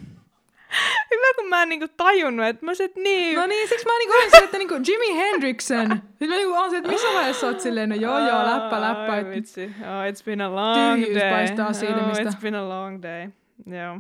Hyvä, 1.11 1.35
kun 1.37 1.49
mä 1.49 1.63
en 1.63 1.69
niinku 1.69 1.89
tajunnut, 1.97 2.47
että 2.47 2.67
mä 2.67 2.73
että 2.73 3.01
niin. 3.01 3.39
No 3.39 3.47
niin, 3.47 3.69
siksi 3.69 3.87
mä 3.87 3.99
niinku 3.99 4.15
olin 4.17 4.31
sille, 4.31 4.45
että 4.45 4.59
niinku 4.59 4.75
Jimi 4.75 5.17
Hendrixon. 5.17 5.91
Sitten 5.91 6.29
mä 6.29 6.35
niinku 6.35 6.55
olen 6.55 6.71
se, 6.71 6.77
että 6.77 6.91
missä 6.91 7.09
vaiheessa 7.15 7.47
oot 7.47 7.61
silleen, 7.61 7.89
no 7.89 7.95
joo 7.95 8.19
joo, 8.19 8.47
läppä 8.47 8.81
läppä. 8.81 9.13
Ai 9.13 9.25
vitsi. 9.25 9.65
Oh, 9.65 10.13
it's 10.13 10.25
been 10.25 10.41
a 10.41 10.55
long 10.55 10.95
Tyhjyys 10.95 11.23
day. 11.23 11.31
paistaa 11.31 11.73
silmistä. 11.73 12.23
Oh, 12.23 12.35
it's 12.35 12.41
been 12.41 12.55
a 12.55 12.69
long 12.69 13.03
day. 13.03 13.29
Joo. 13.67 13.99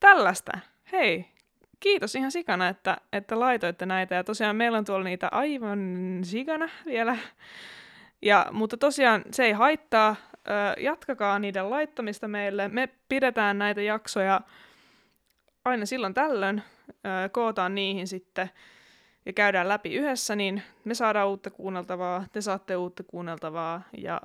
Tällaista. 0.00 0.52
Hei, 0.92 1.24
kiitos 1.80 2.14
ihan 2.14 2.30
sikana, 2.30 2.68
että, 2.68 2.96
että 3.12 3.40
laitoitte 3.40 3.86
näitä. 3.86 4.14
Ja 4.14 4.24
tosiaan 4.24 4.56
meillä 4.56 4.78
on 4.78 4.84
tuolla 4.84 5.04
niitä 5.04 5.28
aivan 5.32 5.80
sikana 6.22 6.68
vielä. 6.86 7.16
Ja, 8.22 8.46
mutta 8.52 8.76
tosiaan 8.76 9.22
se 9.32 9.44
ei 9.44 9.52
haittaa. 9.52 10.16
Ö, 10.48 10.80
jatkakaa 10.80 11.38
niiden 11.38 11.70
laittamista 11.70 12.28
meille. 12.28 12.68
Me 12.68 12.88
pidetään 13.08 13.58
näitä 13.58 13.82
jaksoja 13.82 14.40
aina 15.64 15.86
silloin 15.86 16.14
tällöin 16.14 16.62
kootaan 17.32 17.74
niihin 17.74 18.08
sitten 18.08 18.50
ja 19.26 19.32
käydään 19.32 19.68
läpi 19.68 19.94
yhdessä, 19.94 20.36
niin 20.36 20.62
me 20.84 20.94
saadaan 20.94 21.28
uutta 21.28 21.50
kuunneltavaa, 21.50 22.24
te 22.32 22.40
saatte 22.40 22.76
uutta 22.76 23.02
kuunneltavaa 23.02 23.82
ja 23.96 24.20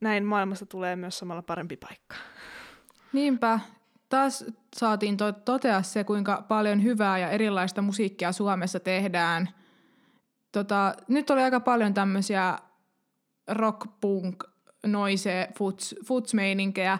näin 0.00 0.24
maailmasta 0.24 0.66
tulee 0.66 0.96
myös 0.96 1.18
samalla 1.18 1.42
parempi 1.42 1.76
paikka. 1.76 2.16
Niinpä. 3.12 3.60
Taas 4.08 4.44
saatiin 4.76 5.16
to- 5.16 5.32
totea 5.32 5.82
se, 5.82 6.04
kuinka 6.04 6.44
paljon 6.48 6.82
hyvää 6.82 7.18
ja 7.18 7.30
erilaista 7.30 7.82
musiikkia 7.82 8.32
Suomessa 8.32 8.80
tehdään. 8.80 9.48
Tota, 10.52 10.94
nyt 11.08 11.30
oli 11.30 11.42
aika 11.42 11.60
paljon 11.60 11.94
tämmöisiä 11.94 12.58
rock, 13.48 13.86
punk, 14.00 14.44
noise, 14.86 15.48
futs, 15.58 15.94
futsmeininkejä. 16.04 16.98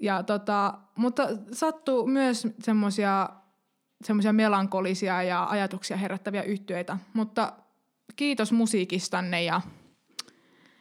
Ja 0.00 0.22
tota, 0.22 0.74
mutta 0.96 1.28
sattuu 1.52 2.06
myös 2.06 2.48
semmoisia 2.58 3.28
semmoisia 4.04 4.32
melankolisia 4.32 5.22
ja 5.22 5.44
ajatuksia 5.44 5.96
herättäviä 5.96 6.42
yhtyeitä. 6.42 6.96
Mutta 7.12 7.52
kiitos 8.16 8.52
musiikistanne 8.52 9.42
ja 9.42 9.60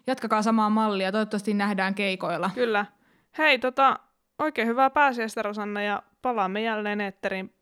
jatkakaa 0.08 0.42
samaa 0.42 0.70
mallia. 0.70 1.12
Toivottavasti 1.12 1.54
nähdään 1.54 1.96
keikoilla. 1.96 2.50
Kyllä. 2.56 2.86
Hei, 3.38 3.60
tota, 3.60 4.00
oikein 4.40 4.68
hyvää 4.68 4.90
pääsiäistä 4.90 5.42
Rosanna 5.42 5.82
ja 5.82 6.04
palaamme 6.22 6.62
jälleen 6.62 7.02
eetterin 7.02 7.54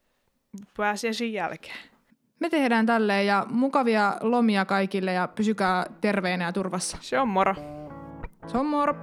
pääsiäisen 0.78 1.34
jälkeen. 1.34 1.78
Me 2.40 2.50
tehdään 2.50 2.86
tälleen 2.86 3.26
ja 3.26 3.46
mukavia 3.50 4.18
lomia 4.22 4.66
kaikille 4.66 5.14
ja 5.14 5.28
pysykää 5.28 5.86
terveenä 6.02 6.46
ja 6.46 6.54
turvassa. 6.54 6.98
Se 7.02 7.20
on 7.20 7.28
moro. 7.28 7.56
Se 8.48 8.58
on 8.58 8.66
moro! 8.66 8.96